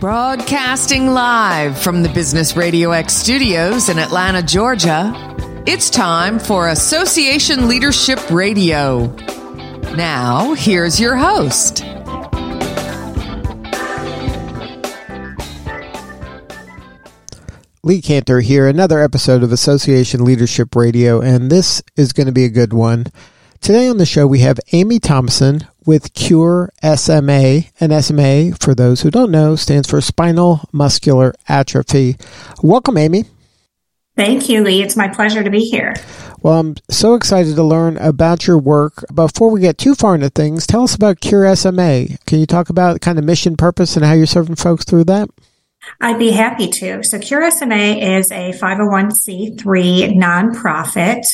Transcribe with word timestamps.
Broadcasting 0.00 1.14
live 1.14 1.78
from 1.78 2.02
the 2.02 2.10
Business 2.10 2.54
Radio 2.54 2.90
X 2.90 3.14
studios 3.14 3.88
in 3.88 3.98
Atlanta, 3.98 4.42
Georgia, 4.42 5.10
it's 5.66 5.88
time 5.88 6.38
for 6.38 6.68
Association 6.68 7.66
Leadership 7.66 8.30
Radio. 8.30 9.06
Now, 9.96 10.52
here's 10.52 11.00
your 11.00 11.16
host. 11.16 11.82
Lee 17.82 18.02
Kantor 18.02 18.42
here, 18.42 18.68
another 18.68 19.00
episode 19.00 19.42
of 19.42 19.50
Association 19.50 20.26
Leadership 20.26 20.76
Radio, 20.76 21.22
and 21.22 21.50
this 21.50 21.82
is 21.96 22.12
going 22.12 22.26
to 22.26 22.32
be 22.34 22.44
a 22.44 22.50
good 22.50 22.74
one. 22.74 23.06
Today 23.62 23.88
on 23.88 23.96
the 23.96 24.04
show, 24.04 24.26
we 24.26 24.40
have 24.40 24.60
Amy 24.72 24.98
Thomasson 24.98 25.66
with 25.86 26.12
Cure 26.12 26.70
SMA. 26.82 27.62
And 27.80 28.04
SMA, 28.04 28.52
for 28.60 28.74
those 28.74 29.00
who 29.00 29.10
don't 29.10 29.30
know, 29.30 29.56
stands 29.56 29.88
for 29.88 30.00
Spinal 30.00 30.68
Muscular 30.72 31.34
Atrophy. 31.48 32.16
Welcome, 32.62 32.98
Amy. 32.98 33.24
Thank 34.16 34.48
you, 34.48 34.62
Lee. 34.64 34.82
It's 34.82 34.96
my 34.96 35.08
pleasure 35.08 35.44
to 35.44 35.50
be 35.50 35.60
here. 35.60 35.94
Well, 36.42 36.58
I'm 36.58 36.76
so 36.88 37.14
excited 37.14 37.54
to 37.56 37.62
learn 37.62 37.96
about 37.98 38.46
your 38.46 38.58
work. 38.58 39.04
Before 39.14 39.50
we 39.50 39.60
get 39.60 39.78
too 39.78 39.94
far 39.94 40.14
into 40.14 40.30
things, 40.30 40.66
tell 40.66 40.84
us 40.84 40.94
about 40.94 41.20
Cure 41.20 41.54
SMA. 41.54 42.06
Can 42.26 42.40
you 42.40 42.46
talk 42.46 42.70
about 42.70 43.00
kind 43.00 43.18
of 43.18 43.24
mission, 43.24 43.56
purpose, 43.56 43.96
and 43.96 44.04
how 44.04 44.12
you're 44.12 44.26
serving 44.26 44.56
folks 44.56 44.84
through 44.84 45.04
that? 45.04 45.28
I'd 46.00 46.18
be 46.18 46.30
happy 46.30 46.68
to. 46.68 47.02
So 47.04 47.18
Cure 47.18 47.50
SMA 47.50 47.96
is 47.98 48.30
a 48.32 48.52
501c3 48.52 50.14
nonprofit. 50.16 51.24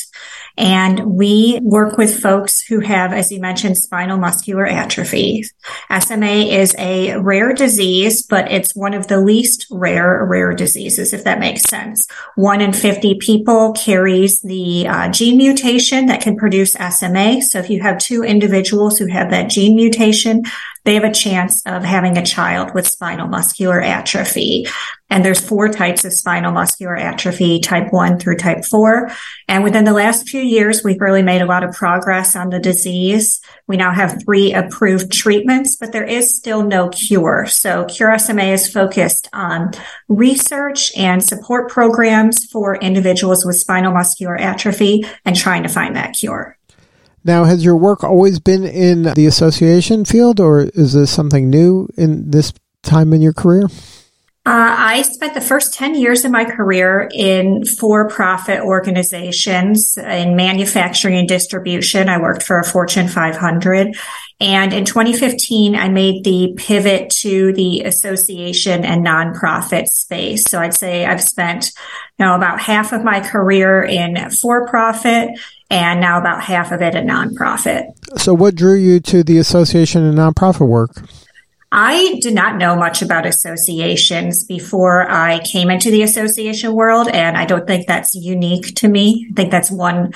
And 0.57 1.15
we 1.15 1.59
work 1.63 1.97
with 1.97 2.21
folks 2.21 2.61
who 2.61 2.79
have, 2.81 3.11
as 3.11 3.31
you 3.31 3.39
mentioned, 3.39 3.77
spinal 3.77 4.17
muscular 4.17 4.67
atrophy. 4.67 5.45
SMA 5.99 6.25
is 6.25 6.75
a 6.77 7.17
rare 7.17 7.53
disease, 7.53 8.21
but 8.21 8.51
it's 8.51 8.75
one 8.75 8.93
of 8.93 9.07
the 9.07 9.19
least 9.19 9.65
rare, 9.71 10.23
rare 10.25 10.53
diseases, 10.53 11.11
if 11.11 11.23
that 11.23 11.39
makes 11.39 11.63
sense. 11.63 12.07
One 12.35 12.61
in 12.61 12.71
50 12.71 13.15
people 13.15 13.73
carries 13.73 14.41
the 14.41 14.87
uh, 14.87 15.09
gene 15.09 15.37
mutation 15.37 16.05
that 16.05 16.21
can 16.21 16.37
produce 16.37 16.73
SMA. 16.73 17.41
So 17.41 17.57
if 17.57 17.69
you 17.69 17.81
have 17.81 17.97
two 17.97 18.23
individuals 18.23 18.99
who 18.99 19.07
have 19.07 19.31
that 19.31 19.49
gene 19.49 19.75
mutation, 19.75 20.43
they 20.85 20.95
have 20.95 21.03
a 21.03 21.13
chance 21.13 21.61
of 21.65 21.83
having 21.83 22.17
a 22.17 22.25
child 22.25 22.73
with 22.73 22.87
spinal 22.87 23.27
muscular 23.27 23.81
atrophy. 23.81 24.67
And 25.09 25.23
there's 25.23 25.39
four 25.39 25.69
types 25.69 26.05
of 26.05 26.13
spinal 26.13 26.51
muscular 26.51 26.95
atrophy, 26.95 27.59
type 27.59 27.93
one 27.93 28.17
through 28.17 28.37
type 28.37 28.65
four. 28.65 29.11
And 29.47 29.63
within 29.63 29.83
the 29.83 29.93
last 29.93 30.27
few 30.27 30.41
years, 30.41 30.83
we've 30.83 30.99
really 30.99 31.21
made 31.21 31.41
a 31.41 31.45
lot 31.45 31.63
of 31.63 31.73
progress 31.75 32.35
on 32.35 32.49
the 32.49 32.59
disease. 32.59 33.39
We 33.67 33.77
now 33.77 33.91
have 33.91 34.23
three 34.23 34.53
approved 34.53 35.11
treatments, 35.11 35.75
but 35.75 35.91
there 35.91 36.05
is 36.05 36.35
still 36.35 36.63
no 36.63 36.89
cure. 36.89 37.45
So 37.47 37.85
Cure 37.85 38.17
SMA 38.17 38.45
is 38.45 38.71
focused 38.71 39.29
on 39.33 39.73
research 40.07 40.91
and 40.97 41.23
support 41.23 41.69
programs 41.69 42.45
for 42.45 42.77
individuals 42.77 43.45
with 43.45 43.57
spinal 43.57 43.93
muscular 43.93 44.35
atrophy 44.35 45.05
and 45.25 45.35
trying 45.35 45.61
to 45.63 45.69
find 45.69 45.95
that 45.95 46.13
cure. 46.13 46.57
Now, 47.23 47.45
has 47.45 47.63
your 47.63 47.77
work 47.77 48.03
always 48.03 48.39
been 48.39 48.65
in 48.65 49.03
the 49.03 49.27
association 49.27 50.03
field, 50.03 50.39
or 50.39 50.61
is 50.61 50.93
this 50.93 51.09
something 51.09 51.49
new 51.49 51.87
in 51.97 52.31
this 52.31 52.51
time 52.81 53.13
in 53.13 53.21
your 53.21 53.31
career? 53.31 53.67
Uh, 54.45 54.75
I 54.77 55.03
spent 55.03 55.35
the 55.35 55.41
first 55.41 55.73
10 55.73 55.95
years 55.95 56.25
of 56.25 56.31
my 56.31 56.43
career 56.43 57.09
in 57.13 57.63
for 57.63 58.09
profit 58.09 58.59
organizations 58.59 59.97
in 59.97 60.35
manufacturing 60.35 61.15
and 61.15 61.29
distribution. 61.29 62.09
I 62.09 62.19
worked 62.19 62.43
for 62.43 62.59
a 62.59 62.63
Fortune 62.65 63.07
500. 63.07 63.95
And 64.41 64.73
in 64.73 64.83
2015, 64.83 65.75
I 65.75 65.87
made 65.87 66.25
the 66.25 66.55
pivot 66.57 67.09
to 67.21 67.53
the 67.53 67.83
association 67.83 68.83
and 68.83 69.05
nonprofit 69.05 69.87
space. 69.87 70.43
So 70.49 70.59
I'd 70.59 70.73
say 70.73 71.05
I've 71.05 71.23
spent, 71.23 71.71
you 72.19 72.25
know, 72.25 72.35
about 72.35 72.59
half 72.59 72.91
of 72.91 73.01
my 73.01 73.21
career 73.21 73.81
in 73.81 74.29
for 74.29 74.67
profit 74.67 75.39
and 75.69 76.01
now 76.01 76.19
about 76.19 76.43
half 76.43 76.73
of 76.73 76.81
it 76.81 76.95
in 76.95 77.07
nonprofit. 77.07 77.93
So 78.17 78.33
what 78.33 78.55
drew 78.55 78.75
you 78.75 78.99
to 78.99 79.23
the 79.23 79.37
association 79.37 80.03
and 80.03 80.17
nonprofit 80.17 80.67
work? 80.67 81.01
I 81.75 82.19
did 82.21 82.35
not 82.35 82.57
know 82.57 82.75
much 82.75 83.01
about 83.01 83.25
associations 83.25 84.43
before 84.43 85.09
I 85.09 85.39
came 85.39 85.71
into 85.71 85.89
the 85.89 86.03
association 86.03 86.73
world, 86.75 87.07
and 87.07 87.35
I 87.35 87.45
don't 87.45 87.65
think 87.65 87.87
that's 87.87 88.13
unique 88.13 88.75
to 88.75 88.87
me. 88.87 89.27
I 89.31 89.33
think 89.33 89.49
that's 89.49 89.71
one 89.71 90.13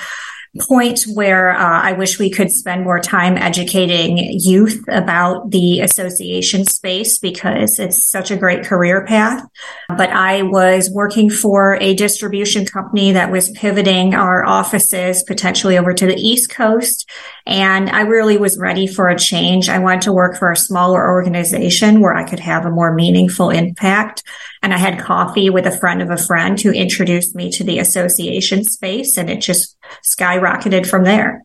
point 0.60 1.04
where 1.14 1.52
uh, 1.52 1.82
I 1.82 1.92
wish 1.92 2.18
we 2.18 2.30
could 2.30 2.50
spend 2.50 2.84
more 2.84 3.00
time 3.00 3.36
educating 3.36 4.18
youth 4.18 4.82
about 4.88 5.50
the 5.50 5.80
association 5.80 6.64
space 6.64 7.18
because 7.18 7.78
it's 7.78 8.10
such 8.10 8.30
a 8.30 8.36
great 8.36 8.64
career 8.64 9.04
path. 9.04 9.44
But 9.88 10.10
I 10.10 10.42
was 10.42 10.90
working 10.90 11.30
for 11.30 11.76
a 11.80 11.94
distribution 11.94 12.64
company 12.64 13.12
that 13.12 13.30
was 13.30 13.50
pivoting 13.50 14.14
our 14.14 14.44
offices 14.44 15.22
potentially 15.22 15.78
over 15.78 15.92
to 15.92 16.06
the 16.06 16.16
East 16.16 16.50
Coast. 16.50 17.08
And 17.46 17.90
I 17.90 18.02
really 18.02 18.36
was 18.36 18.58
ready 18.58 18.86
for 18.86 19.08
a 19.08 19.18
change. 19.18 19.68
I 19.68 19.78
wanted 19.78 20.02
to 20.02 20.12
work 20.12 20.36
for 20.36 20.50
a 20.50 20.56
smaller 20.56 21.08
organization 21.08 22.00
where 22.00 22.14
I 22.14 22.28
could 22.28 22.40
have 22.40 22.64
a 22.64 22.70
more 22.70 22.94
meaningful 22.94 23.50
impact. 23.50 24.22
And 24.62 24.74
I 24.74 24.78
had 24.78 24.98
coffee 24.98 25.50
with 25.50 25.66
a 25.66 25.76
friend 25.76 26.02
of 26.02 26.10
a 26.10 26.16
friend 26.16 26.60
who 26.60 26.72
introduced 26.72 27.34
me 27.34 27.50
to 27.52 27.64
the 27.64 27.78
association 27.78 28.64
space 28.64 29.16
and 29.16 29.30
it 29.30 29.40
just 29.40 29.77
skyrocketed 30.08 30.86
from 30.86 31.04
there. 31.04 31.42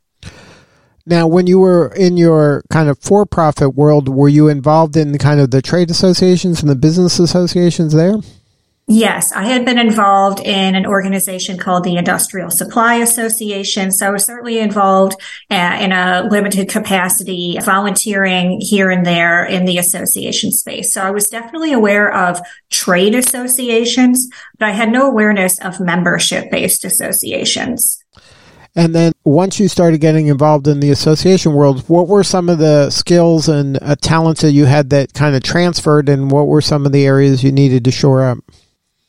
Now, 1.05 1.27
when 1.27 1.47
you 1.47 1.59
were 1.59 1.93
in 1.95 2.15
your 2.15 2.63
kind 2.69 2.87
of 2.87 2.97
for 2.99 3.25
profit 3.25 3.75
world, 3.75 4.07
were 4.07 4.29
you 4.29 4.47
involved 4.47 4.95
in 4.95 5.17
kind 5.17 5.41
of 5.41 5.51
the 5.51 5.61
trade 5.61 5.91
associations 5.91 6.61
and 6.61 6.69
the 6.69 6.75
business 6.75 7.19
associations 7.19 7.93
there? 7.93 8.15
Yes, 8.87 9.31
I 9.31 9.45
had 9.45 9.63
been 9.63 9.79
involved 9.79 10.41
in 10.41 10.75
an 10.75 10.85
organization 10.85 11.57
called 11.57 11.85
the 11.85 11.95
Industrial 11.95 12.49
Supply 12.49 12.95
Association. 12.95 13.91
So 13.91 14.07
I 14.07 14.09
was 14.09 14.25
certainly 14.25 14.59
involved 14.59 15.15
uh, 15.49 15.77
in 15.79 15.93
a 15.93 16.27
limited 16.29 16.67
capacity, 16.67 17.57
volunteering 17.63 18.59
here 18.59 18.91
and 18.91 19.05
there 19.05 19.45
in 19.45 19.63
the 19.63 19.77
association 19.77 20.51
space. 20.51 20.93
So 20.93 21.01
I 21.01 21.11
was 21.11 21.29
definitely 21.29 21.71
aware 21.71 22.13
of 22.13 22.41
trade 22.71 23.15
associations, 23.15 24.27
but 24.59 24.67
I 24.67 24.71
had 24.71 24.91
no 24.91 25.07
awareness 25.09 25.59
of 25.59 25.79
membership 25.79 26.51
based 26.51 26.83
associations. 26.83 28.02
And 28.75 28.95
then 28.95 29.13
once 29.23 29.59
you 29.59 29.67
started 29.67 29.99
getting 29.99 30.27
involved 30.27 30.67
in 30.67 30.79
the 30.79 30.89
association 30.89 31.53
world, 31.53 31.87
what 31.87 32.07
were 32.07 32.23
some 32.23 32.49
of 32.49 32.57
the 32.57 32.89
skills 32.89 33.47
and 33.47 33.77
uh, 33.81 33.95
talents 34.01 34.41
that 34.41 34.51
you 34.51 34.65
had 34.65 34.89
that 34.89 35.13
kind 35.13 35.35
of 35.35 35.43
transferred, 35.43 36.09
and 36.09 36.31
what 36.31 36.47
were 36.47 36.61
some 36.61 36.85
of 36.85 36.91
the 36.91 37.05
areas 37.05 37.43
you 37.43 37.51
needed 37.51 37.85
to 37.85 37.91
shore 37.91 38.23
up? 38.23 38.39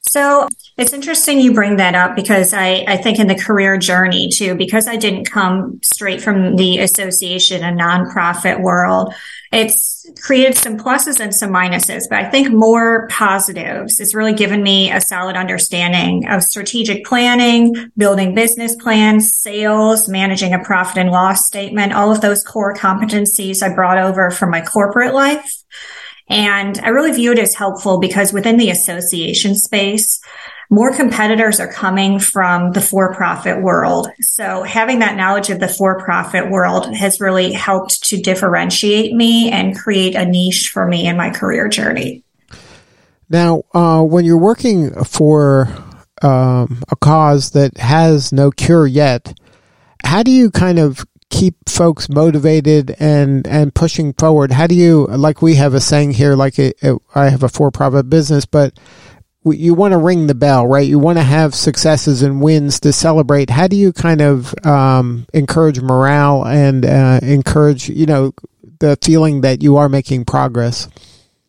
So 0.06 0.48
it's 0.76 0.92
interesting 0.92 1.40
you 1.40 1.54
bring 1.54 1.76
that 1.76 1.94
up 1.94 2.14
because 2.14 2.52
I, 2.52 2.84
I 2.86 2.96
think 2.98 3.18
in 3.18 3.26
the 3.26 3.34
career 3.34 3.78
journey 3.78 4.28
too, 4.28 4.54
because 4.54 4.86
I 4.86 4.96
didn't 4.96 5.24
come 5.24 5.80
straight 5.82 6.20
from 6.20 6.56
the 6.56 6.78
association 6.78 7.62
and 7.62 7.80
nonprofit 7.80 8.60
world, 8.60 9.14
it's 9.50 10.06
created 10.20 10.56
some 10.56 10.76
pluses 10.76 11.20
and 11.20 11.34
some 11.34 11.50
minuses, 11.50 12.04
but 12.10 12.18
I 12.18 12.28
think 12.28 12.52
more 12.52 13.08
positives. 13.08 13.98
It's 13.98 14.14
really 14.14 14.34
given 14.34 14.62
me 14.62 14.90
a 14.90 15.00
solid 15.00 15.36
understanding 15.36 16.28
of 16.28 16.42
strategic 16.42 17.04
planning, 17.06 17.90
building 17.96 18.34
business 18.34 18.76
plans, 18.76 19.32
sales, 19.34 20.08
managing 20.08 20.52
a 20.52 20.62
profit 20.62 20.98
and 20.98 21.10
loss 21.10 21.46
statement, 21.46 21.92
all 21.92 22.12
of 22.12 22.20
those 22.20 22.44
core 22.44 22.74
competencies 22.74 23.62
I 23.62 23.74
brought 23.74 23.98
over 23.98 24.30
from 24.30 24.50
my 24.50 24.60
corporate 24.60 25.14
life. 25.14 25.63
And 26.28 26.78
I 26.78 26.88
really 26.88 27.12
view 27.12 27.32
it 27.32 27.38
as 27.38 27.54
helpful 27.54 28.00
because 28.00 28.32
within 28.32 28.56
the 28.56 28.70
association 28.70 29.54
space, 29.54 30.20
more 30.70 30.94
competitors 30.94 31.60
are 31.60 31.70
coming 31.70 32.18
from 32.18 32.72
the 32.72 32.80
for 32.80 33.14
profit 33.14 33.62
world. 33.62 34.08
So 34.20 34.62
having 34.62 35.00
that 35.00 35.16
knowledge 35.16 35.50
of 35.50 35.60
the 35.60 35.68
for 35.68 36.02
profit 36.02 36.50
world 36.50 36.94
has 36.94 37.20
really 37.20 37.52
helped 37.52 38.02
to 38.04 38.20
differentiate 38.20 39.14
me 39.14 39.50
and 39.50 39.76
create 39.76 40.14
a 40.14 40.24
niche 40.24 40.70
for 40.72 40.86
me 40.86 41.06
in 41.06 41.16
my 41.16 41.30
career 41.30 41.68
journey. 41.68 42.24
Now, 43.28 43.62
uh, 43.74 44.02
when 44.02 44.24
you're 44.24 44.38
working 44.38 44.92
for 45.04 45.68
um, 46.22 46.82
a 46.88 46.96
cause 46.96 47.50
that 47.50 47.76
has 47.78 48.32
no 48.32 48.50
cure 48.50 48.86
yet, 48.86 49.38
how 50.04 50.22
do 50.22 50.30
you 50.30 50.50
kind 50.50 50.78
of 50.78 51.04
keep 51.34 51.68
folks 51.68 52.08
motivated 52.08 52.94
and 53.00 53.46
and 53.46 53.74
pushing 53.74 54.12
forward? 54.12 54.52
How 54.52 54.66
do 54.66 54.74
you 54.74 55.06
like 55.06 55.42
we 55.42 55.56
have 55.56 55.74
a 55.74 55.80
saying 55.80 56.12
here 56.12 56.34
like 56.34 56.58
I 56.58 57.28
have 57.28 57.42
a 57.42 57.48
for-profit 57.48 58.08
business, 58.08 58.46
but 58.46 58.78
you 59.44 59.74
want 59.74 59.92
to 59.92 59.98
ring 59.98 60.26
the 60.26 60.34
bell, 60.34 60.66
right? 60.66 60.86
You 60.86 60.98
want 60.98 61.18
to 61.18 61.24
have 61.24 61.54
successes 61.54 62.22
and 62.22 62.40
wins 62.40 62.80
to 62.80 62.92
celebrate. 62.92 63.50
How 63.50 63.66
do 63.66 63.76
you 63.76 63.92
kind 63.92 64.22
of 64.22 64.54
um, 64.64 65.26
encourage 65.34 65.80
morale 65.80 66.46
and 66.46 66.86
uh, 66.86 67.20
encourage, 67.22 67.90
you 67.90 68.06
know, 68.06 68.32
the 68.78 68.96
feeling 69.02 69.42
that 69.42 69.62
you 69.62 69.76
are 69.76 69.88
making 69.88 70.24
progress? 70.24 70.88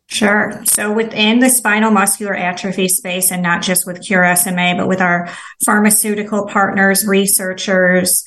Sure. 0.08 0.62
So 0.64 0.92
within 0.92 1.38
the 1.38 1.48
spinal 1.48 1.90
muscular 1.90 2.34
atrophy 2.34 2.88
space, 2.88 3.32
and 3.32 3.42
not 3.42 3.62
just 3.62 3.86
with 3.86 4.02
Cure 4.02 4.36
SMA, 4.36 4.74
but 4.76 4.88
with 4.88 5.00
our 5.00 5.30
pharmaceutical 5.64 6.46
partners, 6.46 7.06
researchers, 7.06 8.24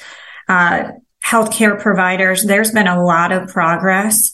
uh, 0.47 0.91
healthcare 1.29 1.79
providers, 1.79 2.43
there's 2.43 2.71
been 2.71 2.87
a 2.87 3.03
lot 3.03 3.31
of 3.31 3.47
progress. 3.47 4.33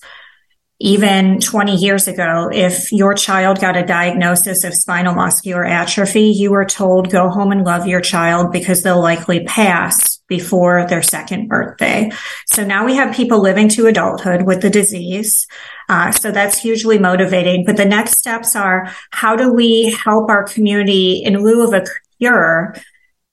even 0.82 1.40
20 1.40 1.74
years 1.78 2.06
ago, 2.06 2.50
if 2.52 2.92
your 2.92 3.14
child 3.14 3.62
got 3.62 3.78
a 3.78 3.86
diagnosis 3.86 4.66
of 4.66 4.74
spinal 4.74 5.16
muscular 5.16 5.64
atrophy, 5.64 6.28
you 6.36 6.52
were 6.52 6.66
told 6.66 7.10
go 7.10 7.30
home 7.30 7.54
and 7.54 7.64
love 7.64 7.88
your 7.88 8.02
child 8.02 8.52
because 8.52 8.84
they'll 8.84 9.02
likely 9.02 9.46
pass 9.46 10.20
before 10.28 10.86
their 10.90 11.02
second 11.02 11.48
birthday. 11.48 12.12
So 12.48 12.66
now 12.66 12.86
we 12.86 12.96
have 12.96 13.16
people 13.16 13.40
living 13.40 13.70
to 13.70 13.88
adulthood 13.88 14.42
with 14.46 14.62
the 14.62 14.70
disease. 14.70 15.48
Uh, 15.88 16.12
so 16.12 16.32
that's 16.32 16.60
hugely 16.60 17.00
motivating. 17.00 17.64
But 17.66 17.78
the 17.78 17.86
next 17.86 18.18
steps 18.18 18.54
are 18.54 18.94
how 19.12 19.38
do 19.38 19.54
we 19.54 19.94
help 20.04 20.30
our 20.30 20.44
community 20.44 21.24
in 21.24 21.42
lieu 21.42 21.66
of 21.66 21.74
a 21.74 21.86
cure 22.20 22.76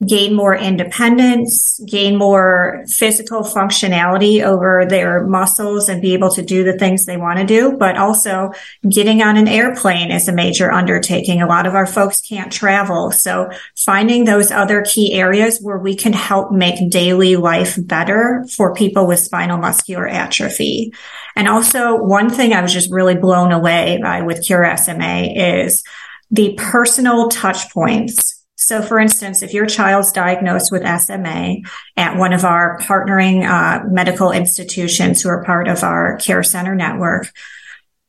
gain 0.06 0.34
more 0.34 0.56
independence, 0.56 1.81
gain 1.87 2.16
more 2.16 2.84
physical 2.88 3.43
functionality 3.43 4.43
over 4.43 4.84
their 4.88 5.26
muscles 5.26 5.88
and 5.88 6.02
be 6.02 6.14
able 6.14 6.31
to 6.31 6.43
do 6.43 6.64
the 6.64 6.78
things 6.78 7.04
they 7.04 7.16
want 7.16 7.38
to 7.38 7.46
do. 7.46 7.76
But 7.78 7.96
also 7.96 8.52
getting 8.88 9.22
on 9.22 9.37
an 9.37 9.49
airplane 9.49 10.10
is 10.10 10.28
a 10.28 10.32
major 10.32 10.72
undertaking. 10.72 11.43
A 11.43 11.46
lot 11.46 11.66
of 11.66 11.75
our 11.75 11.87
folks 11.87 12.20
can't 12.20 12.52
travel. 12.52 13.10
So 13.12 13.50
finding 13.76 14.25
those 14.25 14.50
other 14.50 14.82
key 14.82 15.14
areas 15.14 15.60
where 15.60 15.78
we 15.78 15.94
can 15.94 16.12
help 16.12 16.52
make 16.52 16.90
daily 16.90 17.37
life 17.37 17.78
better 17.87 18.44
for 18.54 18.75
people 18.75 19.06
with 19.06 19.20
spinal 19.20 19.58
muscular 19.58 20.08
atrophy. 20.08 20.93
And 21.37 21.49
also 21.49 21.96
one 21.96 22.31
thing 22.31 22.52
I 22.52 22.62
was 22.62 22.72
just 22.72 22.90
really 22.90 23.16
blown 23.16 23.52
away 23.52 23.99
by 24.02 24.22
with 24.22 24.44
Cure 24.44 24.76
SMA 24.76 25.32
is 25.34 25.82
the 26.31 26.54
personal 26.56 27.28
touch 27.28 27.70
points 27.72 28.42
so, 28.62 28.81
for 28.81 29.00
instance, 29.00 29.43
if 29.43 29.53
your 29.53 29.67
child's 29.67 30.12
diagnosed 30.12 30.70
with 30.70 30.87
SMA 30.87 31.56
at 31.97 32.17
one 32.17 32.32
of 32.32 32.44
our 32.44 32.79
partnering 32.79 33.44
uh, 33.44 33.85
medical 33.88 34.31
institutions 34.31 35.20
who 35.20 35.29
are 35.31 35.44
part 35.44 35.67
of 35.67 35.82
our 35.82 36.17
care 36.19 36.44
center 36.44 36.76
network, 36.76 37.32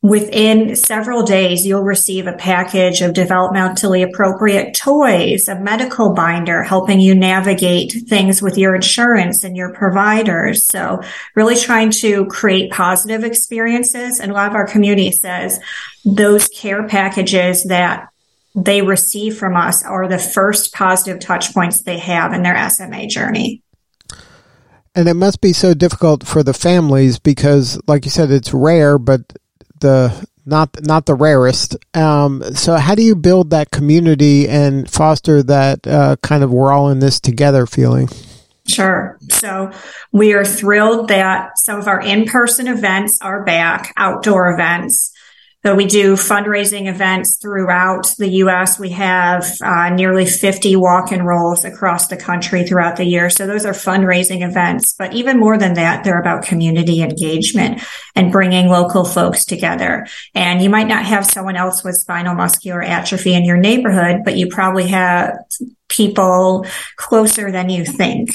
within 0.00 0.76
several 0.76 1.24
days, 1.24 1.66
you'll 1.66 1.82
receive 1.82 2.28
a 2.28 2.34
package 2.34 3.00
of 3.00 3.14
developmentally 3.14 4.08
appropriate 4.08 4.76
toys, 4.76 5.48
a 5.48 5.58
medical 5.58 6.14
binder 6.14 6.62
helping 6.62 7.00
you 7.00 7.16
navigate 7.16 7.92
things 8.06 8.40
with 8.40 8.56
your 8.56 8.76
insurance 8.76 9.42
and 9.42 9.56
your 9.56 9.72
providers. 9.72 10.68
So, 10.68 11.02
really 11.34 11.56
trying 11.56 11.90
to 12.02 12.26
create 12.26 12.70
positive 12.70 13.24
experiences. 13.24 14.20
And 14.20 14.30
a 14.30 14.34
lot 14.34 14.50
of 14.50 14.54
our 14.54 14.68
community 14.68 15.10
says 15.10 15.58
those 16.04 16.46
care 16.46 16.86
packages 16.86 17.64
that 17.64 18.10
they 18.54 18.82
receive 18.82 19.36
from 19.36 19.56
us 19.56 19.84
are 19.84 20.08
the 20.08 20.18
first 20.18 20.72
positive 20.72 21.20
touch 21.20 21.52
points 21.52 21.82
they 21.82 21.98
have 21.98 22.32
in 22.32 22.42
their 22.42 22.68
SMA 22.70 23.06
journey. 23.06 23.62
And 24.94 25.08
it 25.08 25.14
must 25.14 25.40
be 25.40 25.52
so 25.52 25.74
difficult 25.74 26.24
for 26.24 26.42
the 26.44 26.54
families 26.54 27.18
because, 27.18 27.80
like 27.88 28.04
you 28.04 28.12
said, 28.12 28.30
it's 28.30 28.54
rare, 28.54 28.96
but 28.96 29.32
the 29.80 30.26
not 30.46 30.82
not 30.82 31.06
the 31.06 31.14
rarest. 31.14 31.76
Um, 31.94 32.42
so, 32.54 32.76
how 32.76 32.94
do 32.94 33.02
you 33.02 33.16
build 33.16 33.50
that 33.50 33.72
community 33.72 34.48
and 34.48 34.88
foster 34.88 35.42
that 35.42 35.84
uh, 35.86 36.16
kind 36.22 36.44
of 36.44 36.52
we're 36.52 36.72
all 36.72 36.90
in 36.90 37.00
this 37.00 37.18
together 37.18 37.66
feeling? 37.66 38.08
Sure. 38.66 39.18
So 39.30 39.72
we 40.10 40.32
are 40.32 40.44
thrilled 40.44 41.08
that 41.08 41.58
some 41.58 41.78
of 41.78 41.86
our 41.86 42.00
in-person 42.00 42.66
events 42.66 43.18
are 43.20 43.44
back, 43.44 43.92
outdoor 43.96 44.50
events. 44.52 45.12
So 45.64 45.74
we 45.74 45.86
do 45.86 46.12
fundraising 46.12 46.90
events 46.90 47.38
throughout 47.38 48.14
the 48.18 48.28
U.S. 48.28 48.78
We 48.78 48.90
have 48.90 49.50
uh, 49.62 49.88
nearly 49.88 50.26
50 50.26 50.76
walk 50.76 51.10
and 51.10 51.26
rolls 51.26 51.64
across 51.64 52.08
the 52.08 52.18
country 52.18 52.66
throughout 52.66 52.96
the 52.96 53.06
year. 53.06 53.30
So 53.30 53.46
those 53.46 53.64
are 53.64 53.72
fundraising 53.72 54.46
events. 54.46 54.94
But 54.98 55.14
even 55.14 55.40
more 55.40 55.56
than 55.56 55.72
that, 55.74 56.04
they're 56.04 56.20
about 56.20 56.44
community 56.44 57.00
engagement 57.00 57.82
and 58.14 58.30
bringing 58.30 58.68
local 58.68 59.06
folks 59.06 59.46
together. 59.46 60.06
And 60.34 60.60
you 60.60 60.68
might 60.68 60.86
not 60.86 61.06
have 61.06 61.24
someone 61.24 61.56
else 61.56 61.82
with 61.82 61.94
spinal 61.94 62.34
muscular 62.34 62.82
atrophy 62.82 63.32
in 63.32 63.46
your 63.46 63.56
neighborhood, 63.56 64.20
but 64.22 64.36
you 64.36 64.48
probably 64.48 64.88
have 64.88 65.34
people 65.88 66.66
closer 66.96 67.50
than 67.50 67.70
you 67.70 67.86
think. 67.86 68.28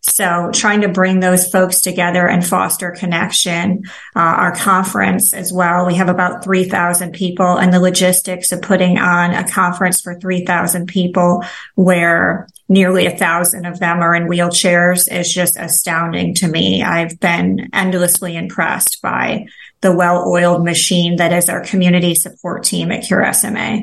So 0.00 0.50
trying 0.52 0.82
to 0.82 0.88
bring 0.88 1.20
those 1.20 1.50
folks 1.50 1.80
together 1.80 2.26
and 2.26 2.46
foster 2.46 2.90
connection. 2.90 3.84
Uh, 4.16 4.20
our 4.20 4.54
conference 4.54 5.32
as 5.32 5.52
well. 5.52 5.86
We 5.86 5.94
have 5.94 6.08
about 6.08 6.44
3,000 6.44 7.12
people 7.12 7.56
and 7.56 7.72
the 7.72 7.80
logistics 7.80 8.52
of 8.52 8.62
putting 8.62 8.98
on 8.98 9.32
a 9.32 9.48
conference 9.48 10.00
for 10.00 10.18
3,000 10.18 10.86
people 10.86 11.44
where 11.74 12.48
nearly 12.68 13.06
a 13.06 13.16
thousand 13.16 13.66
of 13.66 13.78
them 13.78 14.00
are 14.00 14.14
in 14.14 14.28
wheelchairs 14.28 15.10
is 15.12 15.32
just 15.32 15.56
astounding 15.58 16.34
to 16.34 16.48
me. 16.48 16.82
I've 16.82 17.20
been 17.20 17.68
endlessly 17.72 18.36
impressed 18.36 19.02
by 19.02 19.46
the 19.80 19.94
well-oiled 19.94 20.64
machine 20.64 21.16
that 21.16 21.32
is 21.32 21.48
our 21.48 21.62
community 21.62 22.14
support 22.14 22.64
team 22.64 22.90
at 22.90 23.04
Cure 23.04 23.32
SMA. 23.32 23.82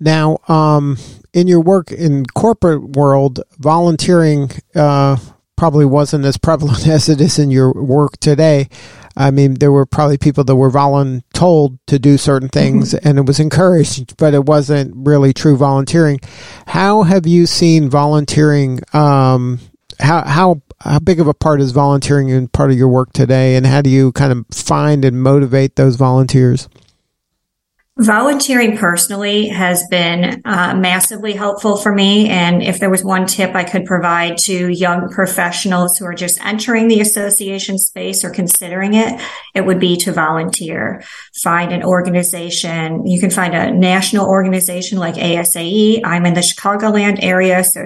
Now, 0.00 0.38
um, 0.48 0.96
in 1.32 1.46
your 1.46 1.60
work 1.60 1.92
in 1.92 2.24
corporate 2.26 2.96
world, 2.96 3.40
volunteering 3.58 4.50
uh, 4.74 5.18
probably 5.56 5.84
wasn't 5.84 6.24
as 6.24 6.38
prevalent 6.38 6.86
as 6.88 7.08
it 7.08 7.20
is 7.20 7.38
in 7.38 7.50
your 7.50 7.72
work 7.72 8.16
today. 8.18 8.68
I 9.16 9.30
mean, 9.30 9.54
there 9.54 9.72
were 9.72 9.84
probably 9.84 10.16
people 10.16 10.44
that 10.44 10.56
were 10.56 10.70
voluntold 10.70 11.78
to 11.88 11.98
do 11.98 12.16
certain 12.16 12.48
things 12.48 12.94
mm-hmm. 12.94 13.06
and 13.06 13.18
it 13.18 13.26
was 13.26 13.40
encouraged, 13.40 14.16
but 14.16 14.32
it 14.32 14.46
wasn't 14.46 14.94
really 14.96 15.34
true 15.34 15.56
volunteering. 15.56 16.20
How 16.66 17.02
have 17.02 17.26
you 17.26 17.46
seen 17.46 17.90
volunteering? 17.90 18.80
Um, 18.94 19.60
how, 19.98 20.24
how, 20.24 20.62
how 20.80 20.98
big 21.00 21.20
of 21.20 21.28
a 21.28 21.34
part 21.34 21.60
is 21.60 21.72
volunteering 21.72 22.30
in 22.30 22.48
part 22.48 22.70
of 22.70 22.78
your 22.78 22.88
work 22.88 23.12
today? 23.12 23.56
And 23.56 23.66
how 23.66 23.82
do 23.82 23.90
you 23.90 24.12
kind 24.12 24.32
of 24.32 24.46
find 24.52 25.04
and 25.04 25.22
motivate 25.22 25.76
those 25.76 25.96
volunteers? 25.96 26.68
Volunteering 28.00 28.78
personally 28.78 29.48
has 29.48 29.86
been 29.88 30.40
uh, 30.46 30.74
massively 30.74 31.34
helpful 31.34 31.76
for 31.76 31.94
me. 31.94 32.30
And 32.30 32.62
if 32.62 32.80
there 32.80 32.88
was 32.88 33.04
one 33.04 33.26
tip 33.26 33.54
I 33.54 33.62
could 33.62 33.84
provide 33.84 34.38
to 34.38 34.68
young 34.68 35.10
professionals 35.10 35.98
who 35.98 36.06
are 36.06 36.14
just 36.14 36.42
entering 36.42 36.88
the 36.88 37.02
association 37.02 37.76
space 37.76 38.24
or 38.24 38.30
considering 38.30 38.94
it, 38.94 39.20
it 39.54 39.66
would 39.66 39.78
be 39.78 39.98
to 39.98 40.12
volunteer. 40.12 41.04
Find 41.42 41.72
an 41.72 41.82
organization. 41.82 43.06
You 43.06 43.20
can 43.20 43.30
find 43.30 43.54
a 43.54 43.70
national 43.70 44.26
organization 44.26 44.96
like 44.96 45.16
ASAE. 45.16 46.00
I'm 46.02 46.24
in 46.24 46.32
the 46.32 46.40
Chicagoland 46.40 47.18
area, 47.20 47.62
so 47.62 47.84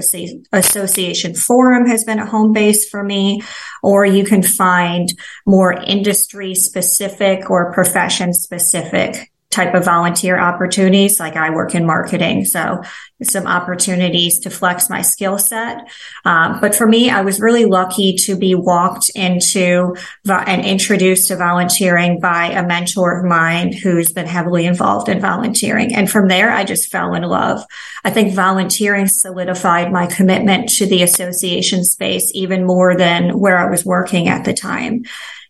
Association 0.53 1.35
Forum 1.35 1.89
has 1.89 2.05
been 2.05 2.21
a 2.21 2.27
home 2.27 2.53
base 2.53 2.89
for 2.89 3.03
me. 3.03 3.43
Or 3.83 4.07
you 4.07 4.25
can 4.25 4.45
find 4.45 5.09
more 5.45 5.73
industry 5.73 6.55
specific 6.55 7.51
or 7.51 7.73
profession 7.73 8.33
specific 8.33 9.33
type 9.55 9.75
of 9.75 9.85
volunteer 9.85 10.39
opportunities. 10.39 11.21
Like 11.21 11.37
I 11.37 11.51
work 11.51 11.75
in 11.75 11.87
marketing, 11.87 12.45
so 12.45 12.83
some 13.23 13.47
opportunities 13.47 14.41
to 14.41 14.51
flex 14.51 14.91
my 14.91 15.01
skill 15.01 15.39
set. 15.39 15.89
Um, 16.25 16.61
but 16.61 16.75
for 16.75 16.87
me, 16.87 17.09
I 17.09 17.21
was 17.23 17.41
really 17.41 17.65
lucky 17.65 18.17
to 18.25 18.37
be 18.37 18.55
walked 18.55 19.11
into 19.15 19.97
vo- 20.25 20.45
and 20.47 20.65
introduced 20.65 21.29
to 21.29 21.37
volunteering 21.37 22.19
by 22.19 22.47
a 22.47 22.67
mentor 22.67 23.19
of 23.19 23.25
mine 23.25 23.73
who's 23.73 24.13
been 24.13 24.27
heavily 24.27 24.67
involved 24.67 25.09
in 25.09 25.21
volunteering. 25.21 25.95
And 25.95 26.11
from 26.11 26.27
there, 26.29 26.51
I 26.51 26.65
just 26.65 26.91
fell 26.91 27.15
in 27.15 27.23
love. 27.23 27.65
I 28.03 28.11
think 28.11 28.35
volunteering 28.35 29.07
solidified 29.07 29.93
my 29.93 30.07
commitment 30.07 30.69
to 30.71 30.87
the 30.87 31.03
association 31.03 31.85
space 31.85 32.31
even 32.35 32.67
more 32.67 32.97
than 32.97 33.39
where 33.39 33.59
I 33.59 33.71
was 33.71 33.85
working 33.85 34.29
at 34.29 34.45
the 34.45 34.53
time. 34.53 35.05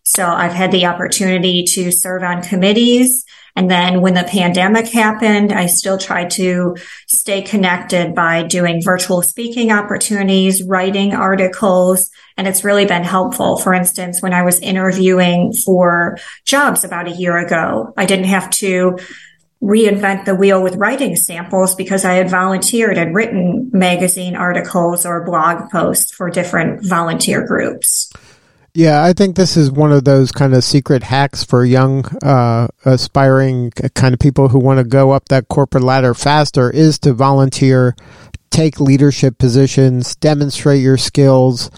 So 0.05 0.25
I've 0.25 0.53
had 0.53 0.71
the 0.71 0.85
opportunity 0.85 1.63
to 1.73 1.91
serve 1.91 2.23
on 2.23 2.41
committees 2.41 3.25
and 3.55 3.71
then 3.71 4.01
when 4.01 4.15
the 4.15 4.23
pandemic 4.23 4.87
happened, 4.87 5.53
I 5.53 5.67
still 5.67 5.97
tried 5.97 6.31
to 6.31 6.75
stay 7.07 7.41
connected 7.41 8.13
by 8.13 8.43
doing 8.43 8.81
virtual 8.83 9.21
speaking 9.21 9.71
opportunities, 9.71 10.61
writing 10.61 11.13
articles, 11.13 12.11
and 12.37 12.47
it's 12.47 12.65
really 12.65 12.85
been 12.85 13.05
helpful. 13.05 13.57
For 13.57 13.73
instance, 13.73 14.21
when 14.21 14.33
I 14.33 14.41
was 14.41 14.59
interviewing 14.59 15.53
for 15.53 16.17
jobs 16.45 16.83
about 16.83 17.07
a 17.07 17.15
year 17.15 17.37
ago, 17.37 17.93
I 17.95 18.05
didn't 18.05 18.25
have 18.25 18.49
to 18.51 18.97
reinvent 19.63 20.25
the 20.25 20.35
wheel 20.35 20.61
with 20.61 20.75
writing 20.75 21.15
samples 21.15 21.75
because 21.75 22.03
I 22.03 22.15
had 22.15 22.29
volunteered 22.29 22.97
and 22.97 23.15
written 23.15 23.69
magazine 23.71 24.35
articles 24.35 25.05
or 25.05 25.23
blog 25.23 25.71
posts 25.71 26.11
for 26.11 26.29
different 26.29 26.85
volunteer 26.85 27.47
groups. 27.47 28.11
Yeah, 28.77 29.05
I 29.05 29.13
think 29.13 29.37
this 29.37 29.55
is 29.55 29.71
one 29.71 29.93
of 29.93 30.03
those 30.03 30.33
kind 30.33 30.53
of 30.53 30.61
secret 30.61 31.01
hacks 31.01 31.45
for 31.45 31.63
young, 31.63 32.05
uh, 32.21 32.67
aspiring 32.83 33.71
kind 33.71 34.13
of 34.13 34.19
people 34.19 34.49
who 34.49 34.59
want 34.59 34.79
to 34.79 34.83
go 34.83 35.11
up 35.11 35.29
that 35.29 35.47
corporate 35.47 35.85
ladder 35.85 36.13
faster 36.13 36.69
is 36.69 36.99
to 36.99 37.13
volunteer, 37.13 37.95
take 38.51 38.81
leadership 38.81 39.37
positions, 39.37 40.17
demonstrate 40.17 40.81
your 40.81 40.97
skills. 40.97 41.71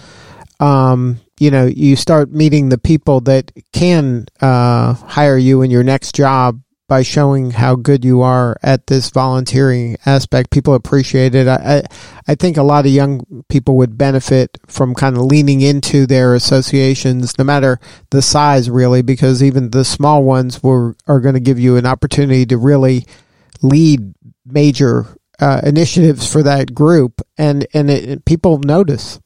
Um, 0.58 1.20
you 1.38 1.52
know, 1.52 1.66
you 1.66 1.94
start 1.94 2.32
meeting 2.32 2.68
the 2.68 2.78
people 2.78 3.20
that 3.22 3.52
can 3.72 4.26
uh, 4.40 4.94
hire 4.94 5.38
you 5.38 5.62
in 5.62 5.70
your 5.70 5.84
next 5.84 6.16
job 6.16 6.60
by 6.88 7.02
showing 7.02 7.52
how 7.52 7.76
good 7.76 8.04
you 8.04 8.22
are 8.22 8.56
at 8.62 8.86
this 8.86 9.10
volunteering 9.10 9.96
aspect. 10.06 10.50
People 10.50 10.74
appreciate 10.74 11.34
it. 11.34 11.46
I, 11.46 11.54
I, 11.54 11.82
I 12.26 12.34
think 12.34 12.56
a 12.56 12.62
lot 12.62 12.86
of 12.86 12.92
young 12.92 13.44
people 13.48 13.76
would 13.76 13.98
benefit 13.98 14.58
from 14.66 14.94
kind 14.94 15.16
of 15.16 15.22
leaning 15.22 15.60
into 15.60 16.06
their 16.06 16.34
associations, 16.34 17.38
no 17.38 17.44
matter 17.44 17.78
the 18.10 18.22
size, 18.22 18.70
really, 18.70 19.02
because 19.02 19.42
even 19.42 19.70
the 19.70 19.84
small 19.84 20.24
ones 20.24 20.62
were, 20.62 20.96
are 21.06 21.20
going 21.20 21.34
to 21.34 21.40
give 21.40 21.58
you 21.58 21.76
an 21.76 21.86
opportunity 21.86 22.46
to 22.46 22.56
really 22.56 23.06
lead 23.62 24.14
major 24.46 25.18
uh, 25.40 25.60
initiatives 25.62 26.30
for 26.30 26.42
that 26.42 26.74
group, 26.74 27.20
and 27.36 27.66
and 27.72 27.90
it, 27.90 28.24
people 28.24 28.58
notice. 28.58 29.20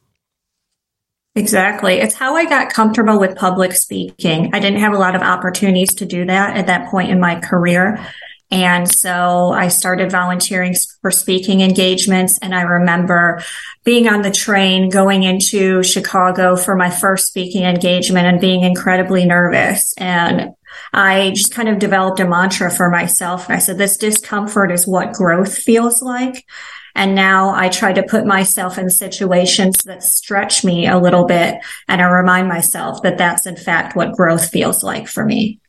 Exactly. 1.35 1.95
It's 1.95 2.15
how 2.15 2.37
I 2.37 2.45
got 2.45 2.73
comfortable 2.73 3.19
with 3.19 3.37
public 3.37 3.73
speaking. 3.73 4.51
I 4.53 4.61
didn't 4.61 4.81
have 4.81 4.93
a 4.93 4.99
lot 4.99 5.15
of 5.15 5.23
opportunities 5.23 5.95
to 5.95 6.05
do 6.05 6.27
that 6.27 6.57
at 6.57 6.67
that 6.67 6.91
point 6.91 7.11
in 7.11 7.21
my 7.21 7.41
career. 7.41 8.07
And 8.51 8.87
so 8.87 9.51
I 9.51 9.69
started 9.69 10.13
volunteering 10.13 10.75
for 11.01 11.11
speaking 11.11 11.63
engagements. 11.63 12.39
And 12.43 12.55
I 12.55 12.61
remember 12.63 13.43
being 13.83 14.09
on 14.09 14.21
the 14.21 14.31
train 14.31 14.91
going 14.91 15.23
into 15.23 15.83
Chicago 15.83 16.55
for 16.55 16.77
my 16.77 16.91
first 16.91 17.29
speaking 17.29 17.63
engagement 17.63 18.27
and 18.27 18.39
being 18.39 18.63
incredibly 18.63 19.25
nervous. 19.25 19.95
And 19.97 20.51
I 20.93 21.31
just 21.31 21.55
kind 21.55 21.71
of 21.71 21.79
developed 21.79 22.21
a 22.21 22.29
mantra 22.29 22.71
for 22.71 22.91
myself. 22.91 23.49
I 23.49 23.57
said, 23.57 23.79
this 23.79 23.97
discomfort 23.97 24.71
is 24.71 24.87
what 24.87 25.15
growth 25.15 25.57
feels 25.57 26.03
like. 26.03 26.45
And 26.95 27.15
now 27.15 27.55
I 27.55 27.69
try 27.69 27.93
to 27.93 28.03
put 28.03 28.27
myself 28.27 28.79
in 28.79 28.91
situations 28.91 29.77
that 29.85 30.03
stretch 30.03 30.65
me 30.65 30.87
a 30.87 30.99
little 30.99 31.25
bit. 31.25 31.57
And 31.89 32.03
I 32.03 32.05
remind 32.07 32.49
myself 32.49 33.03
that 33.03 33.19
that's 33.19 33.47
in 33.47 33.57
fact 33.57 33.97
what 33.97 34.13
growth 34.13 34.51
feels 34.51 34.83
like 34.83 35.09
for 35.09 35.25
me. 35.25 35.61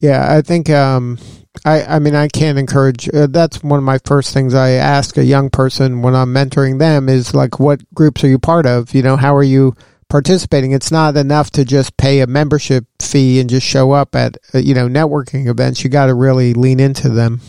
Yeah, 0.00 0.32
I 0.34 0.40
think, 0.40 0.70
um, 0.70 1.18
I, 1.64 1.82
I 1.82 1.98
mean, 1.98 2.14
I 2.14 2.28
can't 2.28 2.58
encourage. 2.58 3.08
Uh, 3.12 3.26
that's 3.26 3.62
one 3.62 3.78
of 3.78 3.84
my 3.84 3.98
first 4.06 4.32
things 4.32 4.54
I 4.54 4.70
ask 4.70 5.18
a 5.18 5.24
young 5.24 5.50
person 5.50 6.00
when 6.00 6.14
I'm 6.14 6.32
mentoring 6.32 6.78
them 6.78 7.08
is 7.08 7.34
like, 7.34 7.60
what 7.60 7.82
groups 7.92 8.24
are 8.24 8.28
you 8.28 8.38
part 8.38 8.64
of? 8.64 8.94
You 8.94 9.02
know, 9.02 9.16
how 9.16 9.36
are 9.36 9.42
you 9.42 9.74
participating? 10.08 10.72
It's 10.72 10.90
not 10.90 11.18
enough 11.18 11.50
to 11.50 11.66
just 11.66 11.98
pay 11.98 12.20
a 12.20 12.26
membership 12.26 12.86
fee 12.98 13.40
and 13.40 13.50
just 13.50 13.66
show 13.66 13.92
up 13.92 14.16
at, 14.16 14.38
uh, 14.54 14.58
you 14.58 14.74
know, 14.74 14.88
networking 14.88 15.48
events. 15.48 15.84
You 15.84 15.90
got 15.90 16.06
to 16.06 16.14
really 16.14 16.54
lean 16.54 16.80
into 16.80 17.10
them. 17.10 17.42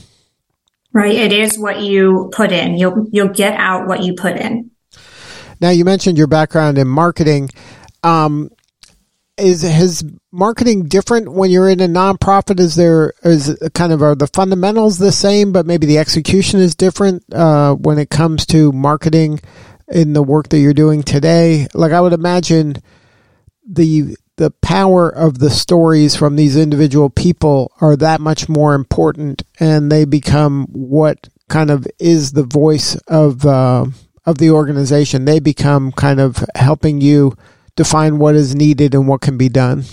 Right. 0.94 1.16
It 1.16 1.32
is 1.32 1.58
what 1.58 1.82
you 1.82 2.30
put 2.34 2.52
in. 2.52 2.78
You'll 2.78 3.08
you'll 3.12 3.30
get 3.30 3.54
out 3.54 3.88
what 3.88 4.04
you 4.04 4.14
put 4.14 4.36
in. 4.36 4.72
Now 5.62 5.70
you 5.70 5.86
mentioned 5.86 6.18
your 6.18 6.28
background 6.28 6.78
in 6.78 6.88
marketing. 6.88 7.50
Um, 8.04 8.50
is 9.38 9.62
has 9.62 10.04
marketing 10.32 10.88
different 10.88 11.32
when 11.32 11.50
you're 11.50 11.70
in 11.70 11.80
a 11.80 11.88
nonprofit? 11.88 12.60
Is 12.60 12.76
there 12.76 13.14
is 13.24 13.58
kind 13.74 13.94
of 13.94 14.02
are 14.02 14.16
the 14.16 14.28
fundamentals 14.28 14.98
the 14.98 15.12
same, 15.12 15.52
but 15.52 15.66
maybe 15.66 15.88
the 15.88 15.98
execution 15.98 16.60
is 16.60 16.76
different 16.76 17.24
uh, 17.34 17.74
when 17.76 17.98
it 17.98 18.10
comes 18.10 18.46
to 18.48 18.72
marketing 18.72 19.40
in 19.88 20.14
the 20.14 20.24
work 20.24 20.50
that 20.50 20.60
you're 20.60 20.74
doing 20.74 21.04
today? 21.04 21.68
Like 21.74 21.92
I 21.92 22.02
would 22.02 22.14
imagine 22.14 22.76
the 23.66 24.16
the 24.42 24.50
power 24.50 25.08
of 25.08 25.38
the 25.38 25.52
stories 25.52 26.16
from 26.16 26.36
these 26.36 26.58
individual 26.58 27.12
people 27.12 27.72
are 27.80 27.96
that 27.96 28.20
much 28.20 28.50
more 28.50 28.74
important, 28.74 29.44
and 29.60 29.92
they 29.92 30.04
become 30.04 30.66
what 30.72 31.30
kind 31.48 31.70
of 31.70 31.86
is 32.00 32.32
the 32.32 32.42
voice 32.42 32.96
of 33.08 33.46
uh, 33.46 33.86
of 34.26 34.40
the 34.40 34.50
organization. 34.50 35.26
They 35.26 35.40
become 35.40 35.92
kind 35.92 36.20
of 36.20 36.44
helping 36.56 37.02
you 37.02 37.38
define 37.76 38.18
what 38.18 38.34
is 38.34 38.56
needed 38.56 38.96
and 38.96 39.08
what 39.08 39.22
can 39.22 39.38
be 39.38 39.48
done. 39.48 39.84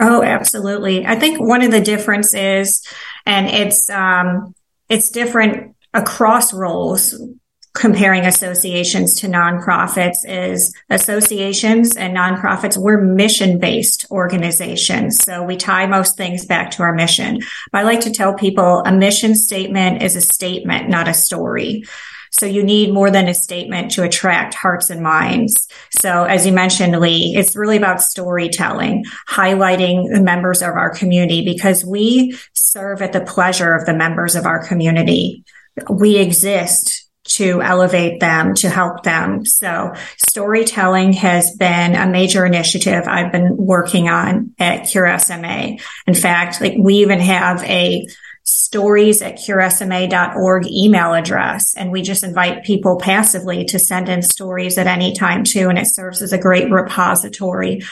Oh, 0.00 0.24
absolutely. 0.24 1.06
I 1.06 1.14
think 1.14 1.38
one 1.38 1.62
of 1.62 1.70
the 1.70 1.80
differences, 1.80 2.84
and 3.26 3.46
it's 3.46 3.88
um, 3.90 4.56
it's 4.88 5.08
different 5.08 5.76
across 5.94 6.52
roles 6.52 7.14
comparing 7.78 8.26
associations 8.26 9.14
to 9.20 9.28
nonprofits 9.28 10.16
is 10.24 10.74
associations 10.90 11.96
and 11.96 12.16
nonprofits, 12.16 12.76
we're 12.76 13.00
mission 13.00 13.58
based 13.58 14.04
organizations. 14.10 15.16
So 15.22 15.44
we 15.44 15.56
tie 15.56 15.86
most 15.86 16.16
things 16.16 16.44
back 16.44 16.72
to 16.72 16.82
our 16.82 16.92
mission. 16.92 17.40
But 17.70 17.78
I 17.78 17.82
like 17.82 18.00
to 18.00 18.10
tell 18.10 18.34
people 18.34 18.82
a 18.84 18.92
mission 18.92 19.36
statement 19.36 20.02
is 20.02 20.16
a 20.16 20.20
statement, 20.20 20.88
not 20.88 21.08
a 21.08 21.14
story. 21.14 21.84
So 22.30 22.46
you 22.46 22.62
need 22.62 22.92
more 22.92 23.10
than 23.10 23.28
a 23.28 23.34
statement 23.34 23.92
to 23.92 24.02
attract 24.02 24.54
hearts 24.54 24.90
and 24.90 25.02
minds. 25.02 25.68
So 26.00 26.24
as 26.24 26.44
you 26.44 26.52
mentioned, 26.52 26.98
Lee, 26.98 27.34
it's 27.36 27.56
really 27.56 27.76
about 27.76 28.02
storytelling, 28.02 29.04
highlighting 29.28 30.12
the 30.12 30.20
members 30.20 30.62
of 30.62 30.70
our 30.70 30.90
community 30.90 31.44
because 31.44 31.84
we 31.84 32.36
serve 32.52 33.02
at 33.02 33.12
the 33.12 33.22
pleasure 33.22 33.72
of 33.74 33.86
the 33.86 33.94
members 33.94 34.34
of 34.34 34.46
our 34.46 34.66
community. 34.66 35.44
We 35.88 36.16
exist 36.18 37.07
to 37.28 37.62
elevate 37.62 38.20
them, 38.20 38.54
to 38.54 38.68
help 38.68 39.02
them. 39.02 39.44
So 39.44 39.94
storytelling 40.28 41.12
has 41.14 41.54
been 41.56 41.94
a 41.94 42.06
major 42.06 42.44
initiative 42.44 43.04
I've 43.06 43.32
been 43.32 43.56
working 43.56 44.08
on 44.08 44.54
at 44.58 44.88
Cure 44.88 45.18
SMA. 45.18 45.76
In 46.06 46.14
fact, 46.14 46.60
like 46.60 46.74
we 46.78 46.96
even 46.96 47.20
have 47.20 47.62
a 47.64 48.06
stories 48.48 49.20
at 49.20 49.36
curesma.org 49.36 50.66
email 50.66 51.12
address. 51.12 51.74
And 51.76 51.92
we 51.92 52.02
just 52.02 52.24
invite 52.24 52.64
people 52.64 52.98
passively 52.98 53.64
to 53.66 53.78
send 53.78 54.08
in 54.08 54.22
stories 54.22 54.78
at 54.78 54.86
any 54.86 55.12
time 55.14 55.44
too. 55.44 55.68
And 55.68 55.78
it 55.78 55.86
serves 55.86 56.22
as 56.22 56.32
a 56.32 56.38
great 56.38 56.70
repository 56.70 57.82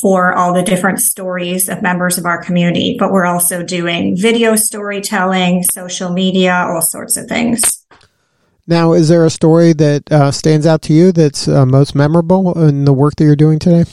for 0.00 0.32
all 0.32 0.54
the 0.54 0.62
different 0.62 1.00
stories 1.00 1.68
of 1.68 1.82
members 1.82 2.18
of 2.18 2.26
our 2.26 2.42
community. 2.42 2.96
But 2.98 3.12
we're 3.12 3.26
also 3.26 3.62
doing 3.62 4.16
video 4.16 4.56
storytelling, 4.56 5.64
social 5.64 6.10
media, 6.10 6.64
all 6.68 6.82
sorts 6.82 7.16
of 7.16 7.26
things. 7.26 7.83
Now, 8.66 8.94
is 8.94 9.08
there 9.08 9.26
a 9.26 9.30
story 9.30 9.74
that 9.74 10.10
uh, 10.10 10.30
stands 10.30 10.66
out 10.66 10.80
to 10.82 10.94
you 10.94 11.12
that's 11.12 11.46
uh, 11.46 11.66
most 11.66 11.94
memorable 11.94 12.58
in 12.58 12.86
the 12.86 12.94
work 12.94 13.16
that 13.16 13.24
you're 13.24 13.36
doing 13.36 13.58
today? 13.58 13.84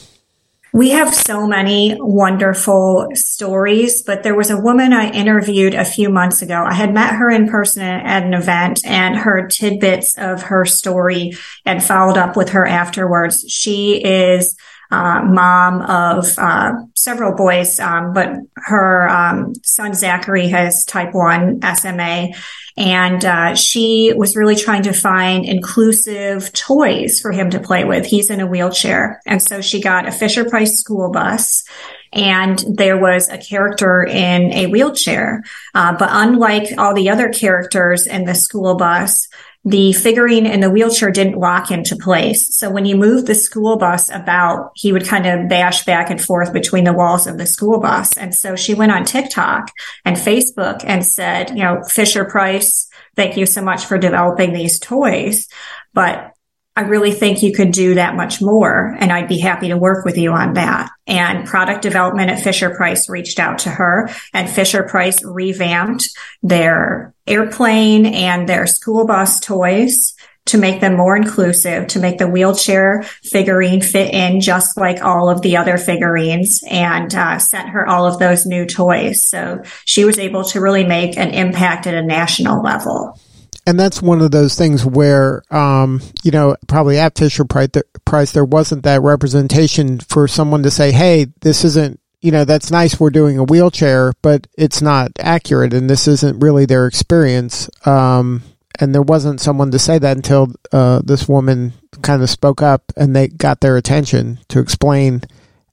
We 0.74 0.88
have 0.90 1.14
so 1.14 1.46
many 1.46 1.98
wonderful 2.00 3.08
stories, 3.12 4.00
but 4.00 4.22
there 4.22 4.34
was 4.34 4.48
a 4.48 4.58
woman 4.58 4.94
I 4.94 5.10
interviewed 5.10 5.74
a 5.74 5.84
few 5.84 6.08
months 6.08 6.40
ago. 6.40 6.64
I 6.66 6.72
had 6.72 6.94
met 6.94 7.14
her 7.16 7.28
in 7.28 7.46
person 7.46 7.82
at 7.82 8.22
an 8.22 8.32
event 8.32 8.80
and 8.86 9.14
heard 9.14 9.50
tidbits 9.50 10.16
of 10.16 10.44
her 10.44 10.64
story 10.64 11.32
and 11.66 11.84
followed 11.84 12.16
up 12.16 12.38
with 12.38 12.48
her 12.50 12.66
afterwards. 12.66 13.44
She 13.46 14.02
is 14.02 14.56
uh, 14.92 15.24
mom 15.24 15.80
of 15.82 16.38
uh, 16.38 16.74
several 16.94 17.34
boys, 17.34 17.80
um, 17.80 18.12
but 18.12 18.28
her 18.56 19.08
um, 19.08 19.54
son 19.64 19.94
Zachary 19.94 20.48
has 20.48 20.84
type 20.84 21.14
1 21.14 21.60
SMA. 21.76 22.28
And 22.76 23.24
uh, 23.24 23.54
she 23.54 24.12
was 24.14 24.36
really 24.36 24.56
trying 24.56 24.82
to 24.84 24.92
find 24.92 25.44
inclusive 25.44 26.52
toys 26.52 27.20
for 27.20 27.32
him 27.32 27.50
to 27.50 27.60
play 27.60 27.84
with. 27.84 28.06
He's 28.06 28.30
in 28.30 28.40
a 28.40 28.46
wheelchair. 28.46 29.20
And 29.26 29.42
so 29.42 29.60
she 29.60 29.80
got 29.80 30.06
a 30.06 30.12
Fisher 30.12 30.44
Price 30.44 30.78
school 30.78 31.10
bus 31.10 31.64
and 32.12 32.62
there 32.68 32.98
was 32.98 33.28
a 33.30 33.38
character 33.38 34.04
in 34.04 34.52
a 34.52 34.66
wheelchair. 34.66 35.42
Uh, 35.74 35.96
but 35.96 36.08
unlike 36.12 36.68
all 36.76 36.94
the 36.94 37.08
other 37.08 37.30
characters 37.30 38.06
in 38.06 38.24
the 38.24 38.34
school 38.34 38.76
bus, 38.76 39.28
the 39.64 39.92
figurine 39.92 40.44
in 40.44 40.60
the 40.60 40.70
wheelchair 40.70 41.10
didn't 41.10 41.38
lock 41.38 41.70
into 41.70 41.94
place. 41.94 42.56
So 42.56 42.68
when 42.68 42.84
you 42.84 42.96
moved 42.96 43.28
the 43.28 43.34
school 43.34 43.76
bus 43.76 44.10
about, 44.10 44.72
he 44.74 44.92
would 44.92 45.06
kind 45.06 45.26
of 45.26 45.48
bash 45.48 45.84
back 45.84 46.10
and 46.10 46.20
forth 46.20 46.52
between 46.52 46.84
the 46.84 46.92
walls 46.92 47.28
of 47.28 47.38
the 47.38 47.46
school 47.46 47.78
bus. 47.78 48.16
And 48.16 48.34
so 48.34 48.56
she 48.56 48.74
went 48.74 48.90
on 48.90 49.04
TikTok 49.04 49.70
and 50.04 50.16
Facebook 50.16 50.82
and 50.84 51.06
said, 51.06 51.50
you 51.50 51.62
know, 51.62 51.82
Fisher 51.88 52.24
Price, 52.24 52.88
thank 53.14 53.36
you 53.36 53.46
so 53.46 53.62
much 53.62 53.84
for 53.84 53.98
developing 53.98 54.52
these 54.52 54.80
toys. 54.80 55.46
But 55.94 56.31
I 56.74 56.82
really 56.82 57.12
think 57.12 57.42
you 57.42 57.52
could 57.52 57.70
do 57.70 57.94
that 57.94 58.16
much 58.16 58.40
more. 58.40 58.96
And 58.98 59.12
I'd 59.12 59.28
be 59.28 59.38
happy 59.38 59.68
to 59.68 59.76
work 59.76 60.04
with 60.04 60.16
you 60.16 60.32
on 60.32 60.54
that. 60.54 60.90
And 61.06 61.46
product 61.46 61.82
development 61.82 62.30
at 62.30 62.40
Fisher 62.40 62.74
Price 62.74 63.10
reached 63.10 63.38
out 63.38 63.58
to 63.60 63.70
her 63.70 64.08
and 64.32 64.48
Fisher 64.48 64.82
Price 64.82 65.22
revamped 65.22 66.08
their 66.42 67.14
airplane 67.26 68.06
and 68.06 68.48
their 68.48 68.66
school 68.66 69.06
bus 69.06 69.38
toys 69.40 70.14
to 70.44 70.58
make 70.58 70.80
them 70.80 70.96
more 70.96 71.14
inclusive, 71.14 71.86
to 71.86 72.00
make 72.00 72.18
the 72.18 72.26
wheelchair 72.26 73.02
figurine 73.22 73.80
fit 73.80 74.12
in 74.12 74.40
just 74.40 74.76
like 74.76 75.02
all 75.02 75.28
of 75.28 75.42
the 75.42 75.56
other 75.56 75.78
figurines 75.78 76.64
and 76.68 77.14
uh, 77.14 77.38
sent 77.38 77.68
her 77.68 77.86
all 77.86 78.06
of 78.06 78.18
those 78.18 78.44
new 78.44 78.66
toys. 78.66 79.24
So 79.24 79.62
she 79.84 80.04
was 80.04 80.18
able 80.18 80.42
to 80.46 80.60
really 80.60 80.84
make 80.84 81.16
an 81.16 81.30
impact 81.30 81.86
at 81.86 81.94
a 81.94 82.02
national 82.02 82.62
level 82.62 83.20
and 83.66 83.78
that's 83.78 84.02
one 84.02 84.20
of 84.20 84.30
those 84.30 84.56
things 84.56 84.84
where, 84.84 85.42
um, 85.50 86.00
you 86.22 86.30
know, 86.30 86.56
probably 86.66 86.98
at 86.98 87.16
Fisher 87.16 87.44
Price, 87.44 88.32
there 88.32 88.44
wasn't 88.44 88.82
that 88.82 89.02
representation 89.02 90.00
for 90.00 90.26
someone 90.26 90.62
to 90.62 90.70
say, 90.70 90.92
"Hey, 90.92 91.26
this 91.40 91.64
isn't." 91.64 92.00
You 92.20 92.30
know, 92.30 92.44
that's 92.44 92.70
nice. 92.70 93.00
We're 93.00 93.10
doing 93.10 93.36
a 93.36 93.42
wheelchair, 93.42 94.12
but 94.22 94.46
it's 94.56 94.80
not 94.80 95.10
accurate, 95.18 95.74
and 95.74 95.90
this 95.90 96.06
isn't 96.06 96.38
really 96.38 96.66
their 96.66 96.86
experience. 96.86 97.68
Um, 97.84 98.44
and 98.78 98.94
there 98.94 99.02
wasn't 99.02 99.40
someone 99.40 99.72
to 99.72 99.78
say 99.78 99.98
that 99.98 100.16
until 100.16 100.52
uh, 100.72 101.02
this 101.04 101.28
woman 101.28 101.72
kind 102.00 102.22
of 102.22 102.30
spoke 102.30 102.62
up, 102.62 102.92
and 102.96 103.14
they 103.14 103.26
got 103.26 103.60
their 103.60 103.76
attention 103.76 104.38
to 104.48 104.60
explain 104.60 105.22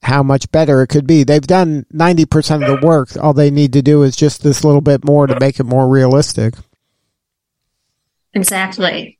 how 0.02 0.24
much 0.24 0.52
better 0.52 0.82
it 0.82 0.88
could 0.88 1.06
be. 1.06 1.24
They've 1.24 1.42
done 1.42 1.86
90% 1.94 2.64
of 2.64 2.82
the 2.82 2.88
work. 2.88 3.10
All 3.18 3.34
they 3.34 3.52
need 3.52 3.74
to 3.74 3.82
do 3.82 4.04
is 4.04 4.16
just 4.16 4.44
this 4.44 4.64
little 4.64 4.82
bit 4.82 5.04
more 5.06 5.28
to 5.28 5.40
make 5.40 5.60
it 5.60 5.66
more 5.66 5.88
realistic. 5.88 6.56
Exactly. 8.34 9.20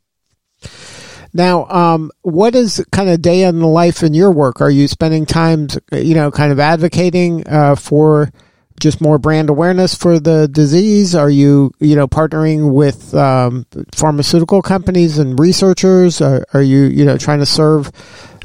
Now, 1.34 1.68
um, 1.68 2.12
what 2.22 2.56
is 2.56 2.84
kind 2.92 3.10
of 3.10 3.22
day 3.22 3.44
in 3.44 3.60
the 3.60 3.68
life 3.68 4.04
in 4.04 4.14
your 4.14 4.32
work? 4.32 4.62
Are 4.62 4.70
you 4.70 4.88
spending 4.88 5.26
time, 5.26 5.68
you 5.92 6.16
know, 6.16 6.32
kind 6.32 6.52
of 6.52 6.60
advocating 6.60 7.48
uh, 7.48 7.76
for 7.76 8.32
just 8.80 9.02
more 9.02 9.20
brand 9.20 9.50
awareness 9.50 9.94
for 9.94 10.20
the 10.20 10.48
disease? 10.48 11.14
Are 11.14 11.30
you, 11.30 11.72
you 11.80 11.96
know, 11.96 12.08
partnering 12.08 12.74
with 12.74 13.14
um, 13.14 13.66
pharmaceutical 13.94 14.62
companies 14.62 15.20
and 15.20 15.40
researchers? 15.40 16.22
Are, 16.22 16.46
are, 16.54 16.62
you, 16.62 16.84
you 16.86 17.06
know, 17.06 17.18
trying 17.18 17.40
to 17.40 17.46
serve 17.46 17.92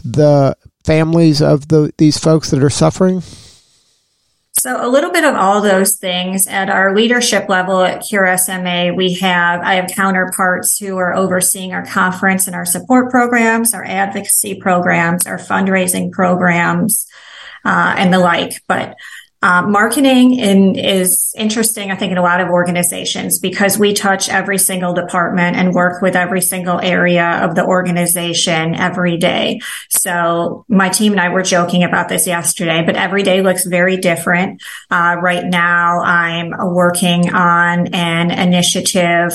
the 0.04 0.56
families 0.84 1.40
of 1.40 1.68
the 1.68 1.92
these 1.96 2.18
folks 2.18 2.50
that 2.50 2.62
are 2.62 2.70
suffering? 2.70 3.22
So 4.56 4.78
a 4.80 4.88
little 4.88 5.10
bit 5.10 5.24
of 5.24 5.34
all 5.34 5.60
those 5.60 5.96
things 5.96 6.46
at 6.46 6.70
our 6.70 6.94
leadership 6.94 7.48
level 7.48 7.82
at 7.82 8.06
Cure 8.06 8.36
SMA, 8.38 8.94
we 8.94 9.14
have, 9.14 9.60
I 9.60 9.74
have 9.74 9.88
counterparts 9.88 10.78
who 10.78 10.96
are 10.96 11.12
overseeing 11.12 11.74
our 11.74 11.84
conference 11.84 12.46
and 12.46 12.54
our 12.54 12.64
support 12.64 13.10
programs, 13.10 13.74
our 13.74 13.84
advocacy 13.84 14.54
programs, 14.54 15.26
our 15.26 15.38
fundraising 15.38 16.12
programs, 16.12 17.06
uh, 17.64 17.94
and 17.98 18.12
the 18.12 18.20
like. 18.20 18.52
But 18.68 18.96
uh, 19.44 19.60
marketing 19.60 20.38
in, 20.38 20.74
is 20.74 21.34
interesting, 21.36 21.90
I 21.90 21.96
think, 21.96 22.12
in 22.12 22.16
a 22.16 22.22
lot 22.22 22.40
of 22.40 22.48
organizations 22.48 23.38
because 23.38 23.76
we 23.78 23.92
touch 23.92 24.30
every 24.30 24.56
single 24.56 24.94
department 24.94 25.58
and 25.58 25.74
work 25.74 26.00
with 26.00 26.16
every 26.16 26.40
single 26.40 26.80
area 26.80 27.44
of 27.44 27.54
the 27.54 27.62
organization 27.62 28.74
every 28.74 29.18
day. 29.18 29.60
So 29.90 30.64
my 30.68 30.88
team 30.88 31.12
and 31.12 31.20
I 31.20 31.28
were 31.28 31.42
joking 31.42 31.84
about 31.84 32.08
this 32.08 32.26
yesterday, 32.26 32.84
but 32.86 32.96
every 32.96 33.22
day 33.22 33.42
looks 33.42 33.66
very 33.66 33.98
different. 33.98 34.62
Uh, 34.90 35.16
right 35.20 35.44
now, 35.44 36.00
I'm 36.00 36.54
working 36.72 37.34
on 37.34 37.88
an 37.88 38.30
initiative 38.30 39.34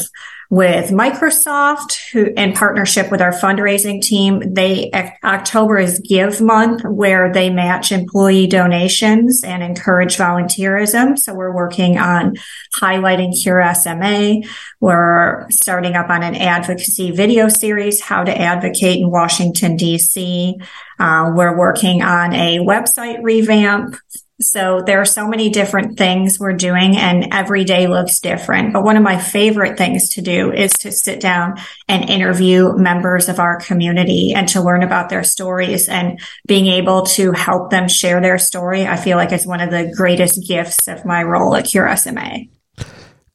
with 0.49 0.89
Microsoft, 0.89 2.11
who 2.11 2.25
in 2.35 2.53
partnership 2.53 3.11
with 3.11 3.21
our 3.21 3.31
fundraising 3.31 4.01
team, 4.01 4.53
they 4.53 4.89
October 5.23 5.77
is 5.77 5.99
Give 5.99 6.41
Month, 6.41 6.83
where 6.85 7.31
they 7.31 7.51
match 7.51 7.91
employee 7.91 8.47
donations 8.47 9.43
and 9.43 9.61
encourage 9.61 10.17
volunteerism. 10.17 11.19
So 11.19 11.35
we're 11.35 11.53
working 11.53 11.99
on 11.99 12.35
highlighting 12.75 13.39
Cure 13.39 13.63
SMA. 13.75 14.41
We're 14.79 15.47
starting 15.51 15.93
up 15.93 16.09
on 16.09 16.23
an 16.23 16.35
advocacy 16.35 17.11
video 17.11 17.47
series, 17.47 18.01
how 18.01 18.23
to 18.23 18.35
advocate 18.35 18.99
in 18.99 19.11
Washington 19.11 19.77
D.C. 19.77 20.57
Uh, 20.97 21.31
we're 21.33 21.55
working 21.55 22.01
on 22.01 22.33
a 22.33 22.57
website 22.59 23.19
revamp 23.21 23.95
so 24.41 24.81
there 24.85 25.01
are 25.01 25.05
so 25.05 25.27
many 25.27 25.49
different 25.49 25.97
things 25.97 26.39
we're 26.39 26.53
doing 26.53 26.95
and 26.95 27.33
every 27.33 27.65
day 27.65 27.87
looks 27.87 28.19
different. 28.19 28.71
But 28.71 28.83
one 28.83 28.95
of 28.95 29.03
my 29.03 29.17
favorite 29.17 29.77
things 29.77 30.09
to 30.09 30.21
do 30.21 30.53
is 30.53 30.71
to 30.79 30.91
sit 30.93 31.19
down 31.19 31.59
and 31.89 32.09
interview 32.09 32.71
members 32.73 33.27
of 33.27 33.39
our 33.39 33.59
community 33.59 34.33
and 34.33 34.47
to 34.49 34.61
learn 34.61 34.81
about 34.81 35.09
their 35.09 35.25
stories 35.25 35.89
and 35.89 36.21
being 36.47 36.67
able 36.67 37.05
to 37.07 37.33
help 37.33 37.69
them 37.69 37.89
share 37.89 38.21
their 38.21 38.37
story. 38.37 38.87
I 38.87 38.95
feel 38.95 39.17
like 39.17 39.33
it's 39.33 39.45
one 39.45 39.59
of 39.59 39.71
the 39.71 39.93
greatest 39.95 40.47
gifts 40.47 40.87
of 40.87 41.03
my 41.03 41.21
role 41.23 41.53
at 41.55 41.65
Cure 41.65 41.93
SMA. 41.97 42.45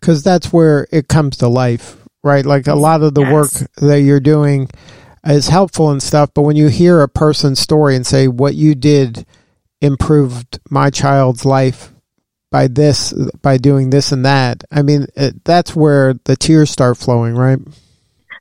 Cause 0.01 0.23
that's 0.23 0.53
where 0.53 0.87
it 0.91 1.09
comes 1.09 1.39
to 1.39 1.49
life, 1.49 1.97
right? 2.23 2.45
Like 2.45 2.67
a 2.67 2.75
lot 2.75 3.03
of 3.03 3.15
the 3.15 3.23
yes. 3.23 3.33
work 3.33 3.71
that 3.77 4.01
you're 4.01 4.21
doing 4.21 4.71
is 5.27 5.49
helpful 5.49 5.91
and 5.91 6.03
stuff. 6.03 6.31
But 6.35 6.43
when 6.43 6.57
you 6.57 6.69
hear 6.69 7.03
a 7.03 7.09
person's 7.09 7.61
story 7.61 7.95
and 7.95 8.07
say 8.07 8.29
what 8.29 8.55
you 8.55 8.75
did 8.75 9.27
improved 9.85 10.59
my 10.71 10.91
child's 10.91 11.45
life 11.45 11.93
by 12.51 12.69
this 12.69 13.13
by 13.43 13.59
doing 13.59 13.91
this 13.91 14.13
and 14.13 14.25
that. 14.25 14.65
I 14.71 14.83
mean 14.83 15.07
it, 15.17 15.45
that's 15.45 15.77
where 15.77 16.15
the 16.25 16.37
tears 16.37 16.71
start 16.71 16.97
flowing 16.97 17.35
right? 17.35 17.59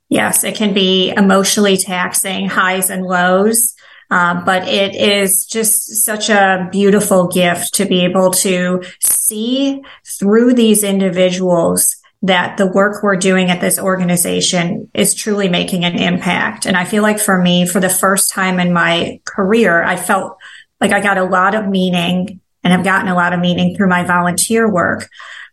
Yes 0.09 0.43
it 0.43 0.55
can 0.55 0.73
be 0.73 1.09
emotionally 1.09 1.77
taxing 1.77 2.47
highs 2.47 2.89
and 2.89 3.03
lows. 3.03 3.75
Uh, 4.11 4.43
but 4.45 4.67
it 4.67 4.95
is 4.95 5.45
just 5.45 6.05
such 6.05 6.29
a 6.29 6.69
beautiful 6.71 7.27
gift 7.27 7.73
to 7.73 7.85
be 7.85 8.03
able 8.03 8.29
to 8.29 8.83
see 8.99 9.81
through 10.19 10.53
these 10.53 10.83
individuals 10.83 11.95
that 12.23 12.55
the 12.57 12.67
work 12.67 13.03
we're 13.03 13.17
doing 13.17 13.49
at 13.49 13.59
this 13.59 13.77
organization 13.77 14.89
is 14.93 15.13
truly 15.13 15.49
making 15.49 15.83
an 15.83 15.99
impact. 15.99 16.65
And 16.65 16.77
I 16.77 16.85
feel 16.85 17.03
like 17.03 17.19
for 17.19 17.41
me, 17.41 17.67
for 17.67 17.81
the 17.81 17.89
first 17.89 18.31
time 18.31 18.59
in 18.59 18.71
my 18.71 19.19
career, 19.25 19.83
I 19.83 19.97
felt 19.97 20.37
like 20.81 20.91
I 20.91 21.01
got 21.01 21.17
a 21.17 21.23
lot 21.23 21.55
of 21.55 21.67
meaning 21.67 22.41
and 22.63 22.73
I've 22.73 22.83
gotten 22.83 23.09
a 23.09 23.15
lot 23.15 23.33
of 23.33 23.39
meaning 23.39 23.75
through 23.75 23.89
my 23.89 24.03
volunteer 24.03 24.71
work. 24.71 25.09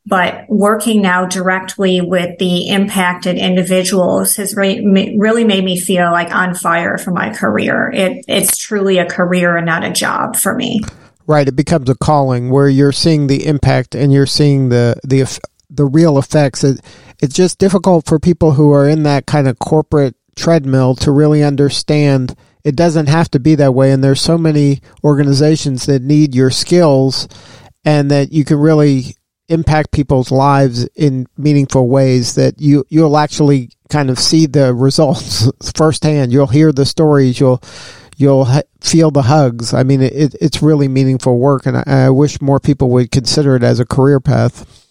But 0.07 0.47
working 0.49 1.03
now 1.03 1.27
directly 1.27 2.01
with 2.01 2.39
the 2.39 2.71
impacted 2.71 3.37
individuals 3.37 4.37
has 4.37 4.55
re- 4.57 5.15
really 5.17 5.45
made 5.45 5.63
me 5.63 5.79
feel 5.79 6.11
like 6.11 6.35
on 6.35 6.55
fire 6.55 6.97
for 6.97 7.11
my 7.11 7.35
career. 7.35 7.91
It, 7.91 8.25
it's 8.27 8.57
truly 8.57 8.99
a 8.99 9.05
career 9.05 9.57
and 9.57 9.67
not 9.67 9.85
a 9.85 9.93
job 9.93 10.37
for 10.37 10.55
me. 10.55 10.81
Right. 11.27 11.47
It 11.47 11.55
becomes 11.55 11.91
a 11.91 11.95
calling 11.95 12.51
where 12.51 12.69
you're 12.69 12.93
seeing 12.93 13.27
the 13.27 13.47
impact 13.47 13.95
and 13.95 14.13
you're 14.13 14.27
seeing 14.27 14.71
the, 14.71 14.99
the, 15.05 15.39
the 15.69 15.85
real 15.85 16.19
effects. 16.19 16.65
It, 16.65 16.81
it's 17.21 17.35
just 17.35 17.59
difficult 17.59 18.07
for 18.07 18.19
people 18.19 18.53
who 18.53 18.73
are 18.73 18.89
in 18.89 19.03
that 19.03 19.27
kind 19.27 19.47
of 19.47 19.59
corporate 19.59 20.17
treadmill 20.35 20.95
to 20.97 21.13
really 21.13 21.43
understand 21.43 22.35
it 22.65 22.77
doesn't 22.77 23.09
have 23.09 23.31
to 23.31 23.41
be 23.41 23.55
that 23.57 23.75
way. 23.75 23.93
And 23.93 24.03
there's 24.03 24.21
so 24.21 24.39
many 24.39 24.81
organizations 25.05 25.87
that 25.87 26.03
need 26.03 26.35
your 26.35 26.51
skills 26.51 27.29
and 27.85 28.11
that 28.11 28.33
you 28.33 28.45
can 28.45 28.59
really 28.59 29.17
impact 29.49 29.91
people's 29.91 30.31
lives 30.31 30.85
in 30.95 31.27
meaningful 31.37 31.89
ways 31.89 32.37
that 32.37 32.61
you, 32.61 32.85
you'll 32.89 33.17
actually 33.17 33.71
kind 33.89 34.09
of 34.11 34.19
see 34.19 34.47
the 34.47 34.73
results 34.73 35.51
firsthand. 35.75 36.33
You'll 36.33 36.47
hear 36.47 36.73
the 36.73 36.87
stories. 36.87 37.41
You'll, 37.41 37.61
you'll 38.17 38.47
feel 38.81 39.11
the 39.11 39.23
hugs. 39.23 39.75
I 39.75 39.83
mean, 39.83 40.03
it, 40.03 40.35
it's 40.41 40.63
really 40.63 40.89
meaningful 40.89 41.39
work. 41.39 41.67
And 41.67 41.79
I, 41.79 41.85
I 41.87 42.11
wish 42.11 42.41
more 42.41 42.61
people 42.61 42.91
would 42.91 43.11
consider 43.11 43.57
it 43.57 43.63
as 43.63 43.81
a 43.81 43.87
career 43.87 44.21
path. 44.21 44.87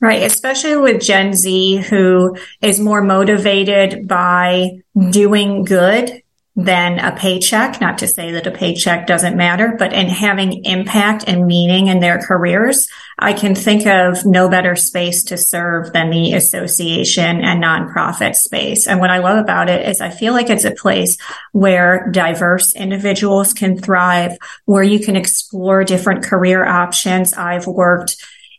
Right, 0.00 0.22
especially 0.24 0.76
with 0.76 1.00
Gen 1.00 1.32
Z 1.32 1.76
who 1.88 2.36
is 2.60 2.80
more 2.80 3.02
motivated 3.02 4.08
by 4.08 4.82
doing 5.10 5.64
good 5.64 6.22
than 6.54 6.98
a 6.98 7.16
paycheck. 7.16 7.80
Not 7.80 7.98
to 7.98 8.08
say 8.08 8.32
that 8.32 8.46
a 8.46 8.50
paycheck 8.50 9.06
doesn't 9.06 9.36
matter, 9.36 9.74
but 9.78 9.92
in 9.92 10.08
having 10.08 10.64
impact 10.64 11.24
and 11.26 11.46
meaning 11.46 11.86
in 11.86 12.00
their 12.00 12.18
careers, 12.18 12.88
I 13.18 13.32
can 13.32 13.54
think 13.54 13.86
of 13.86 14.26
no 14.26 14.50
better 14.50 14.76
space 14.76 15.24
to 15.24 15.38
serve 15.38 15.92
than 15.92 16.10
the 16.10 16.34
association 16.34 17.40
and 17.42 17.62
nonprofit 17.62 18.34
space. 18.34 18.86
And 18.86 19.00
what 19.00 19.10
I 19.10 19.18
love 19.18 19.38
about 19.38 19.70
it 19.70 19.88
is 19.88 20.00
I 20.00 20.10
feel 20.10 20.34
like 20.34 20.50
it's 20.50 20.64
a 20.64 20.72
place 20.72 21.16
where 21.52 22.10
diverse 22.10 22.74
individuals 22.74 23.54
can 23.54 23.78
thrive, 23.78 24.36
where 24.66 24.82
you 24.82 25.00
can 25.00 25.16
explore 25.16 25.84
different 25.84 26.24
career 26.24 26.66
options. 26.66 27.32
I've 27.32 27.66
worked 27.66 28.16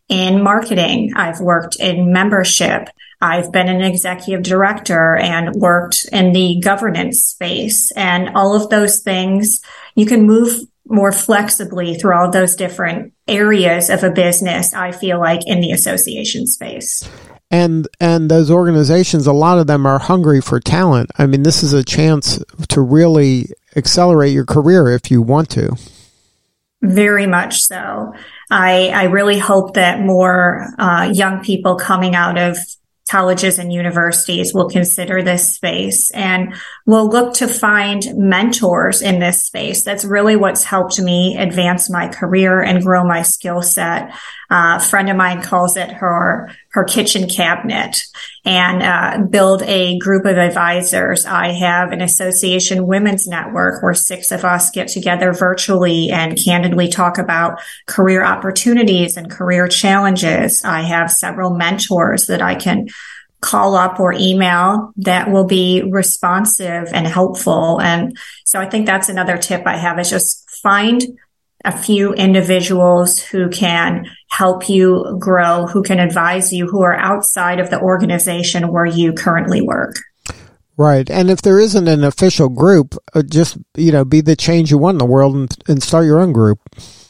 in 0.10 0.44
marketing. 0.44 1.14
I've 1.16 1.40
worked 1.40 1.76
in 1.80 2.12
membership. 2.12 2.90
I've 3.24 3.54
been 3.54 3.70
an 3.70 3.82
executive 3.82 4.44
director 4.44 5.16
and 5.16 5.56
worked 5.56 6.06
in 6.12 6.34
the 6.34 6.60
governance 6.62 7.24
space 7.24 7.90
and 7.94 8.36
all 8.36 8.54
of 8.54 8.70
those 8.70 9.00
things. 9.00 9.62
You 9.96 10.06
can 10.06 10.28
move 10.28 10.60
more 10.86 11.14
flexibly 11.14 11.96
through 11.96 12.16
all 12.16 12.30
those 12.30 12.58
different 12.58 13.14
areas 13.26 13.90
of 13.90 14.04
a 14.04 14.12
business, 14.12 14.74
I 14.74 14.92
feel 14.92 15.20
like 15.20 15.48
in 15.48 15.62
the 15.62 15.72
association 15.72 16.46
space. 16.48 17.10
And 17.50 17.88
and 18.02 18.30
those 18.30 18.52
organizations, 18.52 19.26
a 19.26 19.32
lot 19.32 19.58
of 19.58 19.68
them 19.68 19.86
are 19.86 20.00
hungry 20.00 20.42
for 20.42 20.60
talent. 20.60 21.10
I 21.18 21.26
mean, 21.26 21.44
this 21.44 21.64
is 21.64 21.72
a 21.72 21.84
chance 21.84 22.44
to 22.68 22.82
really 22.82 23.52
accelerate 23.78 24.34
your 24.34 24.46
career 24.46 24.90
if 24.90 25.10
you 25.10 25.22
want 25.22 25.50
to. 25.52 25.78
Very 26.82 27.28
much 27.28 27.62
so. 27.62 28.14
I, 28.52 28.90
I 28.90 29.04
really 29.04 29.40
hope 29.40 29.76
that 29.76 30.02
more 30.02 30.68
uh, 30.78 31.10
young 31.14 31.42
people 31.42 31.78
coming 31.78 32.16
out 32.16 32.38
of 32.38 32.58
colleges 33.14 33.60
and 33.60 33.72
universities 33.72 34.56
will 34.56 34.68
consider 34.68 35.22
this 35.22 35.54
space 35.54 36.10
and 36.16 36.56
will 36.88 37.08
look 37.08 37.36
to 37.36 37.48
find 37.48 38.08
mentors 38.16 39.04
in 39.04 39.20
this 39.20 39.44
space. 39.44 39.84
That's 39.84 40.04
really 40.04 40.36
what's 40.36 40.64
helped 40.64 41.00
me 41.00 41.38
advance 41.38 41.92
my 41.92 42.08
career 42.08 42.60
and 42.60 42.82
grow 42.82 43.04
my 43.04 43.22
skill 43.22 43.62
set. 43.62 44.10
Uh, 44.50 44.78
a 44.78 44.80
friend 44.80 45.12
of 45.12 45.16
mine 45.16 45.44
calls 45.44 45.78
it 45.78 45.92
her 45.92 46.50
her 46.74 46.84
kitchen 46.84 47.30
cabinet 47.30 48.04
and 48.46 48.82
uh, 48.84 49.26
build 49.30 49.62
a 49.64 49.98
group 50.00 50.26
of 50.26 50.38
advisors. 50.38 51.26
I 51.26 51.52
have 51.52 51.92
an 51.92 52.02
association 52.02 52.88
women's 52.88 53.28
network 53.28 53.82
where 53.84 53.94
six 53.94 54.32
of 54.32 54.44
us 54.44 54.72
get 54.72 54.88
together 54.88 55.34
virtually 55.34 56.10
and 56.10 56.38
candidly 56.38 56.90
talk 56.90 57.18
about 57.18 57.62
career 57.88 58.26
opportunities 58.26 59.18
and 59.18 59.30
career 59.30 59.68
challenges. 59.68 60.64
I 60.66 60.82
have 60.82 61.12
several 61.12 61.52
mentors 61.52 62.26
that 62.26 62.42
I 62.42 62.56
can 62.56 62.88
call 63.40 63.76
up 63.76 64.00
or 64.00 64.14
email 64.14 64.94
that 64.98 65.30
will 65.30 65.46
be 65.46 65.84
responsive 65.84 66.88
and 66.92 67.06
helpful. 67.06 67.80
And 67.82 68.18
so 68.46 68.60
I 68.60 68.68
think 68.70 68.88
that's 68.88 69.10
another 69.10 69.38
tip 69.38 69.68
I 69.68 69.78
have 69.78 70.00
is 70.00 70.10
just 70.10 70.50
find 70.50 71.04
a 71.64 71.78
few 71.78 72.14
individuals 72.14 73.20
who 73.20 73.50
can 73.50 74.06
help 74.30 74.70
you 74.70 75.18
grow, 75.20 75.66
who 75.66 75.84
can 75.84 76.00
advise 76.00 76.52
you, 76.52 76.68
who 76.68 76.82
are 76.82 76.96
outside 76.96 77.60
of 77.60 77.70
the 77.70 77.80
organization 77.80 78.72
where 78.72 78.86
you 78.86 79.14
currently 79.14 79.62
work. 79.62 79.96
Right. 80.76 81.10
And 81.10 81.30
if 81.30 81.42
there 81.42 81.60
isn't 81.60 81.88
an 81.88 82.04
official 82.04 82.50
group, 82.50 82.96
uh, 83.14 83.22
just, 83.22 83.58
you 83.78 83.92
know, 83.92 84.04
be 84.04 84.22
the 84.22 84.36
change 84.36 84.72
you 84.72 84.78
want 84.78 84.96
in 84.96 85.00
the 85.00 85.06
world 85.06 85.36
and, 85.36 85.56
and 85.68 85.84
start 85.84 86.06
your 86.06 86.20
own 86.20 86.34
group. 86.34 86.60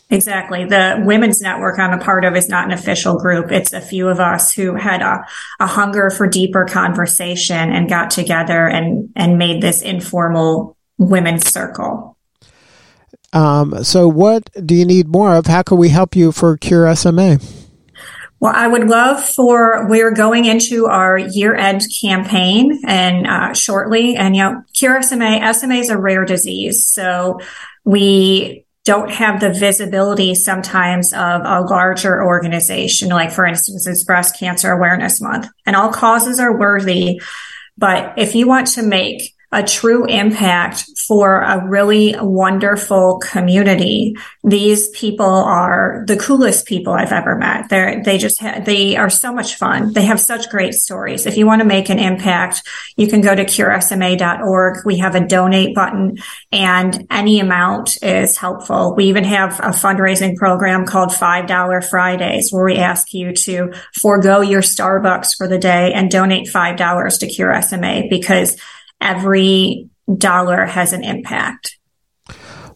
Exactly. 0.09 0.65
The 0.65 1.01
women's 1.03 1.41
network 1.41 1.79
I'm 1.79 1.97
a 1.97 2.03
part 2.03 2.25
of 2.25 2.35
is 2.35 2.49
not 2.49 2.65
an 2.65 2.71
official 2.71 3.17
group. 3.17 3.51
It's 3.51 3.73
a 3.73 3.81
few 3.81 4.09
of 4.09 4.19
us 4.19 4.53
who 4.53 4.75
had 4.75 5.01
a, 5.01 5.25
a 5.59 5.65
hunger 5.65 6.09
for 6.11 6.27
deeper 6.27 6.65
conversation 6.65 7.71
and 7.71 7.89
got 7.89 8.11
together 8.11 8.67
and, 8.67 9.09
and 9.15 9.39
made 9.39 9.61
this 9.61 9.81
informal 9.81 10.77
women's 10.99 11.47
circle. 11.47 12.17
Um, 13.33 13.83
so 13.83 14.07
what 14.07 14.49
do 14.65 14.75
you 14.75 14.85
need 14.85 15.07
more 15.07 15.35
of? 15.35 15.47
How 15.47 15.63
can 15.63 15.77
we 15.77 15.89
help 15.89 16.15
you 16.15 16.31
for 16.31 16.55
Cure 16.57 16.95
SMA? 16.95 17.39
Well, 18.39 18.53
I 18.53 18.67
would 18.67 18.89
love 18.89 19.23
for 19.23 19.87
we're 19.87 20.11
going 20.11 20.45
into 20.45 20.85
our 20.87 21.17
year 21.17 21.55
end 21.55 21.81
campaign 22.01 22.81
and 22.85 23.25
uh, 23.25 23.53
shortly, 23.53 24.17
and 24.17 24.35
you 24.35 24.43
know, 24.43 24.61
Cure 24.73 25.01
SMA. 25.01 25.53
SMA 25.53 25.75
is 25.75 25.89
a 25.89 25.97
rare 25.97 26.25
disease, 26.25 26.85
so 26.85 27.39
we 27.85 28.65
don't 28.83 29.11
have 29.11 29.39
the 29.39 29.53
visibility 29.53 30.35
sometimes 30.35 31.13
of 31.13 31.41
a 31.45 31.61
larger 31.61 32.21
organization. 32.21 33.07
Like, 33.09 33.31
for 33.31 33.45
instance, 33.45 33.87
it's 33.87 34.03
Breast 34.03 34.37
Cancer 34.37 34.71
Awareness 34.71 35.21
Month, 35.21 35.47
and 35.65 35.77
all 35.77 35.93
causes 35.93 36.37
are 36.37 36.57
worthy. 36.59 37.21
But 37.77 38.13
if 38.17 38.35
you 38.35 38.45
want 38.45 38.67
to 38.73 38.83
make 38.83 39.33
a 39.53 39.63
true 39.63 40.05
impact 40.05 40.85
for 41.07 41.41
a 41.41 41.67
really 41.67 42.15
wonderful 42.19 43.19
community. 43.19 44.15
These 44.43 44.89
people 44.89 45.25
are 45.25 46.03
the 46.07 46.17
coolest 46.17 46.65
people 46.65 46.93
I've 46.93 47.11
ever 47.11 47.35
met. 47.35 47.69
They're, 47.69 48.03
they 48.03 48.17
just, 48.17 48.41
ha- 48.41 48.61
they 48.65 48.95
are 48.95 49.09
so 49.09 49.31
much 49.31 49.55
fun. 49.55 49.93
They 49.93 50.03
have 50.03 50.19
such 50.19 50.49
great 50.49 50.73
stories. 50.73 51.25
If 51.25 51.37
you 51.37 51.45
want 51.45 51.59
to 51.59 51.65
make 51.65 51.89
an 51.89 51.99
impact, 51.99 52.63
you 52.97 53.07
can 53.07 53.21
go 53.21 53.35
to 53.35 53.45
curesma.org. 53.45 54.85
We 54.85 54.97
have 54.97 55.15
a 55.15 55.27
donate 55.27 55.75
button 55.75 56.17
and 56.51 57.05
any 57.11 57.39
amount 57.39 58.01
is 58.01 58.37
helpful. 58.37 58.95
We 58.95 59.05
even 59.05 59.23
have 59.23 59.59
a 59.59 59.69
fundraising 59.69 60.35
program 60.35 60.85
called 60.85 61.09
$5 61.09 61.89
Fridays 61.89 62.51
where 62.51 62.65
we 62.65 62.77
ask 62.77 63.13
you 63.13 63.33
to 63.33 63.73
forego 63.93 64.41
your 64.41 64.61
Starbucks 64.61 65.35
for 65.37 65.47
the 65.47 65.59
day 65.59 65.93
and 65.93 66.09
donate 66.09 66.47
$5 66.47 67.19
to 67.19 67.27
Cure 67.27 67.61
SMA 67.61 68.03
because 68.09 68.57
every 69.03 69.89
dollar 70.17 70.65
has 70.65 70.93
an 70.93 71.03
impact. 71.03 71.77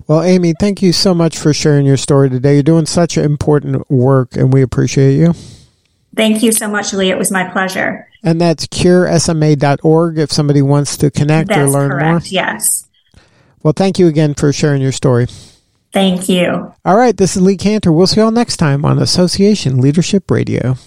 Well, 0.08 0.24
Amy, 0.24 0.54
thank 0.58 0.82
you 0.82 0.94
so 0.94 1.14
much 1.14 1.38
for 1.38 1.54
sharing 1.54 1.86
your 1.86 1.98
story 1.98 2.30
today. 2.30 2.54
You're 2.54 2.64
doing 2.64 2.86
such 2.86 3.18
important 3.18 3.90
work, 3.92 4.38
and 4.38 4.54
we 4.54 4.62
appreciate 4.62 5.18
you. 5.18 5.34
Thank 6.16 6.42
you 6.42 6.52
so 6.52 6.70
much, 6.70 6.94
Lee. 6.94 7.10
It 7.10 7.18
was 7.18 7.30
my 7.30 7.44
pleasure. 7.44 8.08
And 8.24 8.40
that's 8.40 8.68
curesma.org 8.68 10.18
if 10.18 10.32
somebody 10.32 10.62
wants 10.62 10.98
to 10.98 11.12
connect 11.12 11.50
that's 11.50 11.60
or 11.60 11.70
learn 11.70 11.92
correct, 11.92 12.04
more. 12.04 12.22
Yes. 12.26 12.88
Well, 13.64 13.74
thank 13.74 14.00
you 14.00 14.08
again 14.08 14.34
for 14.34 14.54
sharing 14.54 14.82
your 14.82 14.94
story. 14.94 15.28
Thank 15.94 16.30
you. 16.30 16.74
All 16.86 16.98
right, 16.98 17.16
this 17.16 17.36
is 17.36 17.42
Lee 17.42 17.58
Kantor. 17.58 17.92
We'll 17.92 18.08
see 18.08 18.20
you 18.20 18.26
all 18.26 18.32
next 18.32 18.58
time 18.58 18.86
on 18.86 19.00
Association 19.00 19.80
Leadership 19.80 20.30
Radio. 20.32 20.78